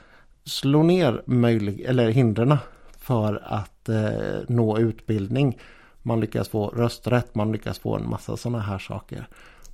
slå 0.45 0.83
ner 0.83 1.23
möjlig 1.25 1.81
eller 1.81 2.09
hindren 2.09 2.57
för 2.97 3.43
att 3.45 3.89
eh, 3.89 4.39
nå 4.47 4.77
utbildning. 4.77 5.59
Man 6.01 6.19
lyckas 6.19 6.49
få 6.49 6.67
rösträtt, 6.67 7.35
man 7.35 7.51
lyckas 7.51 7.79
få 7.79 7.95
en 7.95 8.09
massa 8.09 8.37
sådana 8.37 8.59
här 8.59 8.79
saker. 8.79 9.27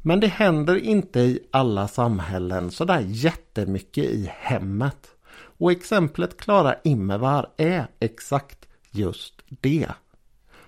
Men 0.05 0.19
det 0.19 0.27
händer 0.27 0.75
inte 0.75 1.19
i 1.19 1.39
alla 1.51 1.87
samhällen 1.87 2.71
sådär 2.71 3.05
jättemycket 3.07 4.05
i 4.05 4.31
hemmet. 4.37 5.15
Och 5.35 5.71
exemplet 5.71 6.37
Klara 6.37 6.75
Immervar 6.83 7.49
är 7.57 7.87
exakt 7.99 8.67
just 8.91 9.41
det. 9.47 9.87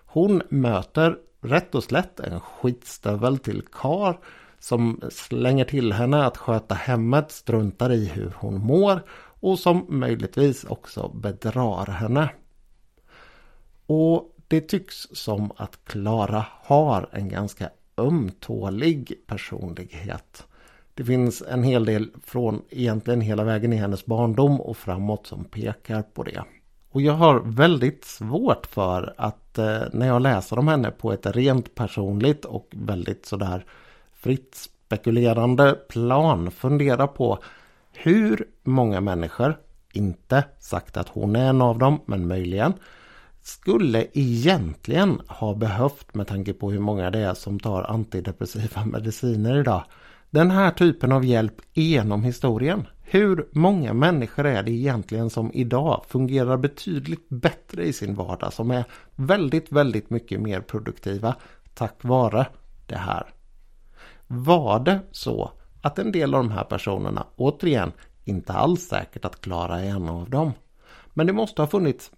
Hon 0.05 0.41
möter 0.49 1.17
rätt 1.41 1.75
och 1.75 1.83
slätt 1.83 2.19
en 2.19 2.39
skitstövel 2.39 3.37
till 3.37 3.61
kar 3.71 4.19
som 4.59 5.01
slänger 5.09 5.65
till 5.65 5.93
henne 5.93 6.25
att 6.25 6.37
sköta 6.37 6.75
hemmet, 6.75 7.31
struntar 7.31 7.91
i 7.91 8.05
hur 8.05 8.33
hon 8.37 8.61
mår 8.61 9.01
och 9.39 9.59
som 9.59 9.85
möjligtvis 9.89 10.63
också 10.63 11.07
bedrar 11.07 11.85
henne. 11.85 12.29
Och 13.85 14.35
det 14.47 14.61
tycks 14.61 14.95
som 15.11 15.51
att 15.57 15.79
Klara 15.85 16.45
har 16.63 17.09
en 17.11 17.29
ganska 17.29 17.69
ömtålig 17.97 19.13
personlighet. 19.27 20.47
Det 20.93 21.03
finns 21.03 21.43
en 21.49 21.63
hel 21.63 21.85
del 21.85 22.09
från 22.23 22.61
egentligen 22.69 23.21
hela 23.21 23.43
vägen 23.43 23.73
i 23.73 23.75
hennes 23.75 24.05
barndom 24.05 24.61
och 24.61 24.77
framåt 24.77 25.27
som 25.27 25.45
pekar 25.45 26.01
på 26.01 26.23
det. 26.23 26.43
Och 26.91 27.01
jag 27.01 27.13
har 27.13 27.39
väldigt 27.39 28.05
svårt 28.05 28.65
för 28.65 29.13
att 29.17 29.57
eh, 29.57 29.81
när 29.93 30.07
jag 30.07 30.21
läser 30.21 30.59
om 30.59 30.67
henne 30.67 30.91
på 30.91 31.13
ett 31.13 31.25
rent 31.25 31.75
personligt 31.75 32.45
och 32.45 32.67
väldigt 32.71 33.25
sådär 33.25 33.65
fritt 34.13 34.55
spekulerande 34.55 35.73
plan 35.89 36.51
fundera 36.51 37.07
på 37.07 37.39
hur 37.93 38.47
många 38.63 39.01
människor, 39.01 39.57
inte 39.93 40.43
sagt 40.59 40.97
att 40.97 41.09
hon 41.09 41.35
är 41.35 41.49
en 41.49 41.61
av 41.61 41.77
dem, 41.77 42.01
men 42.05 42.27
möjligen, 42.27 42.73
skulle 43.47 44.07
egentligen 44.13 45.21
ha 45.27 45.55
behövt 45.55 46.15
med 46.15 46.27
tanke 46.27 46.53
på 46.53 46.71
hur 46.71 46.79
många 46.79 47.11
det 47.11 47.19
är 47.19 47.33
som 47.33 47.59
tar 47.59 47.83
antidepressiva 47.83 48.85
mediciner 48.93 49.59
idag. 49.59 49.83
Den 50.29 50.51
här 50.51 50.71
typen 50.71 51.11
av 51.11 51.25
hjälp 51.25 51.61
genom 51.73 52.23
historien. 52.23 52.87
Hur 53.01 53.47
många 53.51 53.93
människor 53.93 54.45
är 54.45 54.63
det 54.63 54.71
egentligen 54.71 55.29
som 55.29 55.51
idag 55.53 56.05
fungerar 56.07 56.57
betydligt 56.57 57.29
bättre 57.29 57.83
i 57.83 57.93
sin 57.93 58.15
vardag 58.15 58.53
som 58.53 58.71
är 58.71 58.85
väldigt, 59.15 59.71
väldigt 59.71 60.09
mycket 60.09 60.41
mer 60.41 60.61
produktiva 60.61 61.35
tack 61.73 62.03
vare 62.03 62.47
det 62.85 62.97
här? 62.97 63.25
Var 64.27 64.79
det 64.79 64.99
så 65.11 65.51
att 65.81 65.99
en 65.99 66.11
del 66.11 66.35
av 66.35 66.43
de 66.43 66.51
här 66.51 66.63
personerna, 66.63 67.25
återigen, 67.35 67.91
inte 68.23 68.53
alls 68.53 68.81
säkert 68.87 69.25
att 69.25 69.41
Klara 69.41 69.79
är 69.79 69.89
en 69.89 70.09
av 70.09 70.29
dem. 70.29 70.53
Men 71.17 71.27
det 71.27 71.33
måste 71.33 71.61
ha 71.61 71.67
funnits 71.67 72.11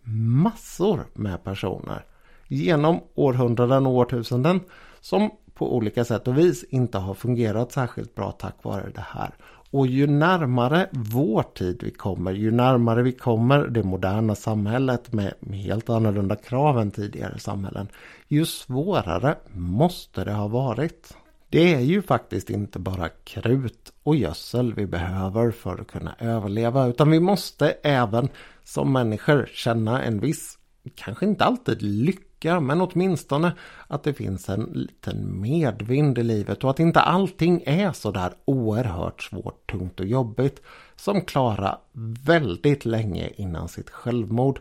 massor 0.44 1.06
med 1.14 1.44
personer 1.44 2.06
genom 2.48 3.00
århundraden 3.16 3.86
och 3.86 3.94
årtusenden 3.94 4.60
som 5.00 5.32
på 5.54 5.76
olika 5.76 6.06
sätt 6.06 6.28
och 6.28 6.38
vis 6.38 6.64
inte 6.64 6.98
har 6.98 7.14
fungerat 7.14 7.72
särskilt 7.72 8.16
bra 8.16 8.32
tack 8.32 8.56
vare 8.62 8.90
det 8.96 9.06
här. 9.08 9.34
Och 9.72 9.88
ju 9.88 10.08
närmare 10.08 10.90
vår 10.92 11.44
tid 11.44 11.80
vi 11.84 11.92
kommer, 11.92 12.32
ju 12.32 12.52
närmare 12.52 13.04
vi 13.04 13.12
kommer 13.12 13.68
det 13.68 13.84
moderna 13.84 14.36
samhället 14.36 15.14
med 15.14 15.34
helt 15.54 15.90
annorlunda 15.90 16.36
krav 16.36 16.80
än 16.80 16.92
tidigare 16.92 17.40
samhällen, 17.40 17.88
ju 18.28 18.46
svårare 18.46 19.36
måste 19.54 20.24
det 20.24 20.34
ha 20.34 20.48
varit. 20.48 21.14
Det 21.50 21.74
är 21.74 21.80
ju 21.80 22.02
faktiskt 22.02 22.50
inte 22.50 22.80
bara 22.80 23.10
krut 23.10 23.94
och 24.08 24.16
gödsel 24.16 24.74
vi 24.74 24.86
behöver 24.86 25.52
för 25.52 25.82
att 25.82 25.88
kunna 25.88 26.16
överleva 26.20 26.88
utan 26.88 27.12
vi 27.12 27.20
måste 27.20 27.72
även 27.72 28.30
som 28.64 28.94
människor 28.94 29.50
känna 29.54 30.04
en 30.04 30.20
viss, 30.20 30.58
kanske 30.96 31.26
inte 31.26 31.46
alltid 31.46 31.82
lycka, 31.82 32.60
men 32.60 32.82
åtminstone 32.82 33.56
att 33.88 34.04
det 34.04 34.14
finns 34.14 34.50
en 34.50 34.64
liten 34.64 35.42
medvind 35.42 36.18
i 36.18 36.24
livet 36.24 36.64
och 36.64 36.70
att 36.70 36.80
inte 36.80 37.00
allting 37.00 37.64
är 37.66 37.92
så 37.92 38.12
där 38.12 38.34
oerhört 38.46 39.24
svårt, 39.24 39.72
tungt 39.72 40.00
och 40.00 40.06
jobbigt 40.06 40.62
som 40.96 41.22
Klara 41.22 41.78
väldigt 42.26 42.86
länge 42.86 43.30
innan 43.36 43.68
sitt 43.68 43.90
självmord 43.90 44.60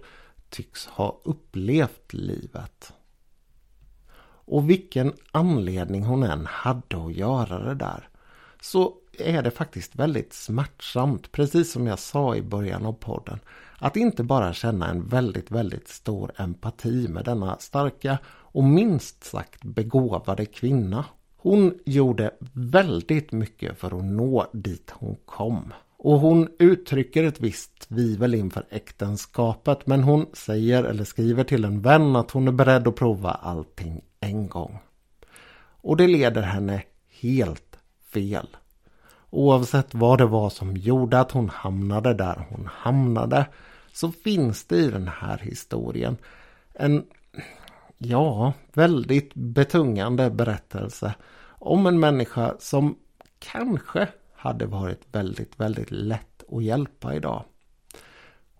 tycks 0.50 0.86
ha 0.86 1.20
upplevt 1.24 2.12
livet. 2.12 2.92
Och 4.28 4.70
vilken 4.70 5.12
anledning 5.32 6.02
hon 6.02 6.22
än 6.22 6.46
hade 6.46 7.04
att 7.06 7.14
göra 7.14 7.58
det 7.58 7.74
där 7.74 8.08
så 8.60 8.94
är 9.20 9.42
det 9.42 9.50
faktiskt 9.50 9.96
väldigt 9.96 10.32
smärtsamt, 10.32 11.32
precis 11.32 11.72
som 11.72 11.86
jag 11.86 11.98
sa 11.98 12.36
i 12.36 12.42
början 12.42 12.86
av 12.86 12.92
podden, 12.92 13.38
att 13.78 13.96
inte 13.96 14.22
bara 14.22 14.52
känna 14.52 14.88
en 14.88 15.08
väldigt, 15.08 15.50
väldigt 15.50 15.88
stor 15.88 16.32
empati 16.36 17.08
med 17.08 17.24
denna 17.24 17.58
starka 17.58 18.18
och 18.26 18.64
minst 18.64 19.24
sagt 19.24 19.64
begåvade 19.64 20.46
kvinna. 20.46 21.04
Hon 21.36 21.78
gjorde 21.84 22.30
väldigt 22.52 23.32
mycket 23.32 23.78
för 23.78 23.98
att 23.98 24.04
nå 24.04 24.46
dit 24.52 24.90
hon 24.94 25.16
kom. 25.24 25.72
Och 25.96 26.20
hon 26.20 26.48
uttrycker 26.58 27.24
ett 27.24 27.40
visst 27.40 27.88
tvivel 27.88 28.34
inför 28.34 28.64
äktenskapet 28.70 29.86
men 29.86 30.02
hon 30.02 30.26
säger 30.32 30.84
eller 30.84 31.04
skriver 31.04 31.44
till 31.44 31.64
en 31.64 31.80
vän 31.80 32.16
att 32.16 32.30
hon 32.30 32.48
är 32.48 32.52
beredd 32.52 32.88
att 32.88 32.96
prova 32.96 33.30
allting 33.30 34.00
en 34.20 34.48
gång. 34.48 34.78
Och 35.80 35.96
det 35.96 36.06
leder 36.06 36.42
henne 36.42 36.82
helt 37.20 37.78
fel. 38.12 38.46
Oavsett 39.30 39.94
vad 39.94 40.18
det 40.18 40.26
var 40.26 40.50
som 40.50 40.76
gjorde 40.76 41.20
att 41.20 41.32
hon 41.32 41.48
hamnade 41.48 42.14
där 42.14 42.46
hon 42.48 42.68
hamnade 42.72 43.46
så 43.92 44.12
finns 44.12 44.64
det 44.64 44.76
i 44.76 44.90
den 44.90 45.08
här 45.08 45.38
historien 45.38 46.16
en, 46.74 47.06
ja, 47.98 48.52
väldigt 48.72 49.34
betungande 49.34 50.30
berättelse 50.30 51.14
om 51.48 51.86
en 51.86 52.00
människa 52.00 52.54
som 52.58 52.96
kanske 53.38 54.08
hade 54.34 54.66
varit 54.66 55.00
väldigt, 55.12 55.60
väldigt 55.60 55.90
lätt 55.90 56.44
att 56.52 56.64
hjälpa 56.64 57.14
idag. 57.14 57.44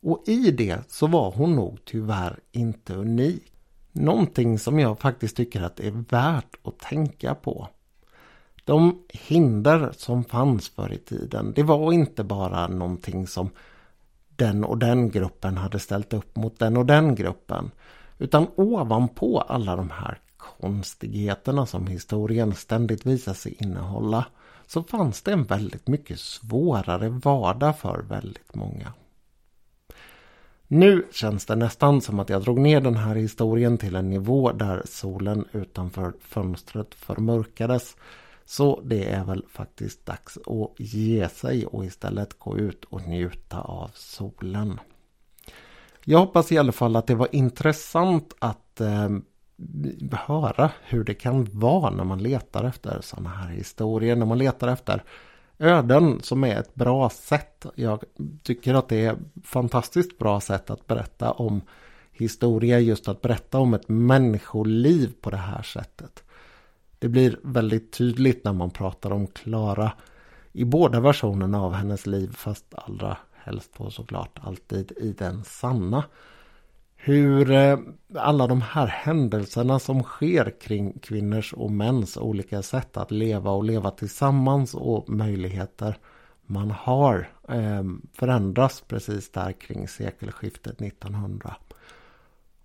Och 0.01 0.23
i 0.27 0.51
det 0.51 0.91
så 0.91 1.07
var 1.07 1.31
hon 1.31 1.57
nog 1.57 1.79
tyvärr 1.85 2.39
inte 2.53 2.95
unik. 2.95 3.53
Någonting 3.93 4.59
som 4.59 4.79
jag 4.79 4.99
faktiskt 4.99 5.37
tycker 5.37 5.63
att 5.63 5.77
det 5.77 5.87
är 5.87 6.05
värt 6.11 6.57
att 6.63 6.79
tänka 6.79 7.35
på. 7.35 7.69
De 8.67 9.03
hinder 9.09 9.93
som 9.97 10.25
fanns 10.25 10.69
förr 10.69 10.93
i 10.93 10.99
tiden, 10.99 11.53
det 11.57 11.63
var 11.63 11.93
inte 11.93 12.25
bara 12.25 12.69
någonting 12.69 13.27
som 13.27 13.51
den 14.37 14.65
och 14.65 14.79
den 14.79 15.11
gruppen 15.11 15.57
hade 15.57 15.79
ställt 15.79 16.13
upp 16.13 16.37
mot 16.37 16.59
den 16.59 16.77
och 16.77 16.87
den 16.87 17.15
gruppen. 17.15 17.71
Utan 18.19 18.47
ovanpå 18.57 19.41
alla 19.41 19.77
de 19.77 19.91
här 19.91 20.19
konstigheterna 20.37 21.67
som 21.67 21.87
historien 21.87 22.55
ständigt 22.55 23.07
visar 23.07 23.35
sig 23.35 23.57
innehålla 23.59 24.27
så 24.67 24.83
fanns 24.83 25.23
det 25.23 25.33
en 25.33 25.45
väldigt 25.45 25.89
mycket 25.89 26.21
svårare 26.21 27.09
vardag 27.09 27.79
för 27.79 28.03
väldigt 28.09 28.55
många. 28.55 28.93
Nu 30.69 31.07
känns 31.13 31.47
det 31.47 31.57
nästan 31.57 32.01
som 32.01 32.21
att 32.21 32.29
jag 32.29 32.43
drog 32.43 32.59
ner 32.59 32.81
den 32.81 32.97
här 32.97 33.15
historien 33.15 33.79
till 33.79 33.97
en 33.97 34.11
nivå 34.11 34.53
där 34.53 34.83
solen 34.87 35.45
utanför 35.53 36.13
fönstret 36.21 36.95
förmörkades. 36.95 37.97
Så 38.47 38.81
det 38.85 39.05
är 39.05 39.25
väl 39.25 39.45
faktiskt 39.49 40.07
dags 40.07 40.39
att 40.47 40.81
ge 40.81 41.29
sig 41.29 41.67
och 41.67 41.85
istället 41.85 42.39
gå 42.39 42.59
ut 42.59 42.85
och 42.85 43.09
njuta 43.09 43.61
av 43.61 43.91
solen. 43.95 44.81
Jag 46.05 46.19
hoppas 46.19 46.53
i 46.53 46.59
alla 46.59 46.73
fall 46.73 46.97
att 46.97 47.07
det 47.07 47.15
var 47.15 47.29
intressant 47.33 48.35
att 48.39 48.81
eh, 48.81 49.09
höra 50.13 50.71
hur 50.83 51.05
det 51.05 51.15
kan 51.15 51.45
vara 51.45 51.91
när 51.91 52.05
man 52.05 52.23
letar 52.23 52.65
efter 52.65 53.01
sådana 53.01 53.31
här 53.31 53.51
historier. 53.51 54.17
När 54.17 54.27
man 54.27 54.39
letar 54.39 54.69
efter 54.69 55.03
öden 55.59 56.21
som 56.23 56.45
är 56.45 56.57
ett 56.61 56.75
bra 56.75 57.11
sätt. 57.11 57.67
Jag 57.75 58.05
tycker 58.43 58.75
att 58.75 58.89
det 58.89 59.05
är 59.05 59.13
ett 59.13 59.19
fantastiskt 59.45 60.19
bra 60.19 60.41
sätt 60.41 60.71
att 60.71 60.87
berätta 60.87 61.33
om 61.33 61.63
historia. 62.13 62.81
Just 62.81 63.09
att 63.09 63.23
berätta 63.23 63.59
om 63.59 63.75
ett 63.75 63.89
människoliv 63.89 65.13
på 65.21 65.31
det 65.31 65.37
här 65.37 65.63
sättet. 65.63 66.23
Det 66.99 67.09
blir 67.09 67.39
väldigt 67.43 67.93
tydligt 67.93 68.45
när 68.45 68.53
man 68.53 68.71
pratar 68.71 69.11
om 69.11 69.27
Klara 69.27 69.93
i 70.53 70.65
båda 70.65 71.01
versionerna 71.01 71.63
av 71.63 71.73
hennes 71.73 72.07
liv 72.07 72.33
fast 72.37 72.75
allra 72.75 73.17
helst 73.33 73.73
då 73.79 73.91
såklart 73.91 74.39
alltid 74.43 74.93
i 74.97 75.13
den 75.13 75.45
sanna 75.45 76.05
hur 76.97 77.51
eh, 77.51 77.79
alla 78.15 78.47
de 78.47 78.61
här 78.61 78.87
händelserna 78.87 79.79
som 79.79 80.03
sker 80.03 80.55
kring 80.61 80.99
kvinnors 80.99 81.53
och 81.55 81.71
mäns 81.71 82.17
olika 82.17 82.63
sätt 82.63 82.97
att 82.97 83.11
leva 83.11 83.51
och 83.51 83.65
leva 83.65 83.91
tillsammans 83.91 84.75
och 84.75 85.09
möjligheter 85.09 85.99
man 86.47 86.71
har 86.71 87.29
eh, 87.49 87.85
förändras 88.13 88.81
precis 88.81 89.31
där 89.31 89.53
kring 89.53 89.89
sekelskiftet 89.89 90.83
1900. 90.83 91.57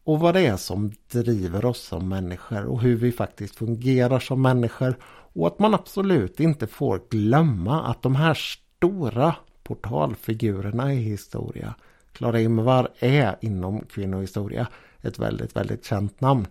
Och 0.04 0.20
vad 0.20 0.34
det 0.34 0.46
är 0.46 0.58
som 0.58 0.92
driver 1.12 1.66
oss 1.66 1.82
som 1.82 2.10
människor 2.10 2.66
och 2.66 2.82
hur 2.82 2.96
vi 2.96 3.12
faktiskt 3.12 3.56
fungerar 3.56 4.20
som 4.20 4.42
människor. 4.42 4.96
Och 5.34 5.48
att 5.48 5.60
man 5.60 5.74
absolut 5.74 6.40
inte 6.40 6.68
får 6.68 7.02
glömma 7.10 7.84
att 7.84 8.02
de 8.02 8.16
här 8.16 8.34
stora 8.34 9.36
portalfigurerna 9.64 10.94
i 10.94 10.98
historia 10.98 11.76
Klara 12.14 12.42
Imvar 12.42 12.90
är 13.00 13.36
inom 13.42 13.82
kvinnohistoria 13.82 14.68
ett 15.02 15.20
väldigt, 15.20 15.56
väldigt 15.56 15.86
känt 15.86 16.22
namn. 16.22 16.48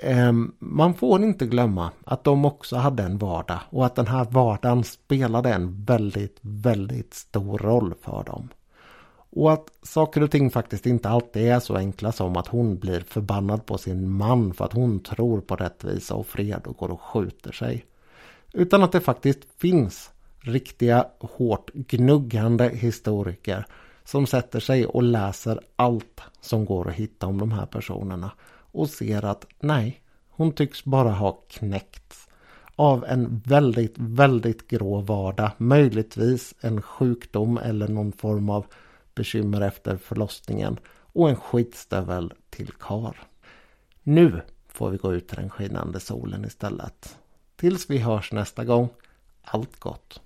Ehm, 0.00 0.52
man 0.58 0.94
får 0.94 1.22
inte 1.22 1.46
glömma 1.46 1.90
att 2.04 2.24
de 2.24 2.44
också 2.44 2.76
hade 2.76 3.02
en 3.02 3.18
vardag 3.18 3.60
och 3.70 3.86
att 3.86 3.94
den 3.94 4.06
här 4.06 4.24
vardagen 4.24 4.84
spelade 4.84 5.54
en 5.54 5.84
väldigt, 5.84 6.38
väldigt 6.40 7.14
stor 7.14 7.58
roll 7.58 7.94
för 8.02 8.24
dem. 8.24 8.48
Och 9.30 9.52
att 9.52 9.70
saker 9.82 10.22
och 10.22 10.30
ting 10.30 10.50
faktiskt 10.50 10.86
inte 10.86 11.08
alltid 11.08 11.42
är 11.42 11.60
så 11.60 11.76
enkla 11.76 12.12
som 12.12 12.36
att 12.36 12.46
hon 12.46 12.78
blir 12.78 13.00
förbannad 13.00 13.66
på 13.66 13.78
sin 13.78 14.10
man 14.10 14.54
för 14.54 14.64
att 14.64 14.72
hon 14.72 15.00
tror 15.00 15.40
på 15.40 15.56
rättvisa 15.56 16.14
och 16.14 16.26
fred 16.26 16.62
och 16.66 16.76
går 16.76 16.90
och 16.90 17.00
skjuter 17.00 17.52
sig. 17.52 17.86
Utan 18.52 18.82
att 18.82 18.92
det 18.92 19.00
faktiskt 19.00 19.40
finns 19.58 20.10
riktiga 20.40 21.06
hårt 21.20 21.70
gnuggande 21.74 22.68
historiker 22.68 23.66
som 24.04 24.26
sätter 24.26 24.60
sig 24.60 24.86
och 24.86 25.02
läser 25.02 25.60
allt 25.76 26.20
som 26.40 26.64
går 26.64 26.88
att 26.88 26.94
hitta 26.94 27.26
om 27.26 27.38
de 27.38 27.52
här 27.52 27.66
personerna 27.66 28.30
och 28.72 28.90
ser 28.90 29.24
att 29.24 29.46
nej, 29.60 30.02
hon 30.28 30.52
tycks 30.52 30.84
bara 30.84 31.10
ha 31.10 31.32
knäckts 31.48 32.28
av 32.76 33.04
en 33.04 33.42
väldigt, 33.46 33.94
väldigt 33.96 34.68
grå 34.68 35.00
vardag. 35.00 35.50
Möjligtvis 35.56 36.54
en 36.60 36.82
sjukdom 36.82 37.58
eller 37.58 37.88
någon 37.88 38.12
form 38.12 38.50
av 38.50 38.66
bekymmer 39.20 39.60
efter 39.60 39.96
förlossningen. 39.96 40.78
och 41.12 41.30
en 41.30 41.36
skitstövel 41.36 42.32
till 42.50 42.72
kar. 42.72 43.16
Nu 44.02 44.42
får 44.68 44.90
vi 44.90 44.96
gå 44.96 45.14
ut 45.14 45.32
i 45.32 45.36
den 45.36 45.50
skinande 45.50 46.00
solen 46.00 46.44
istället. 46.44 47.18
Tills 47.56 47.90
vi 47.90 47.98
hörs 47.98 48.32
nästa 48.32 48.64
gång. 48.64 48.88
Allt 49.42 49.80
gott! 49.80 50.18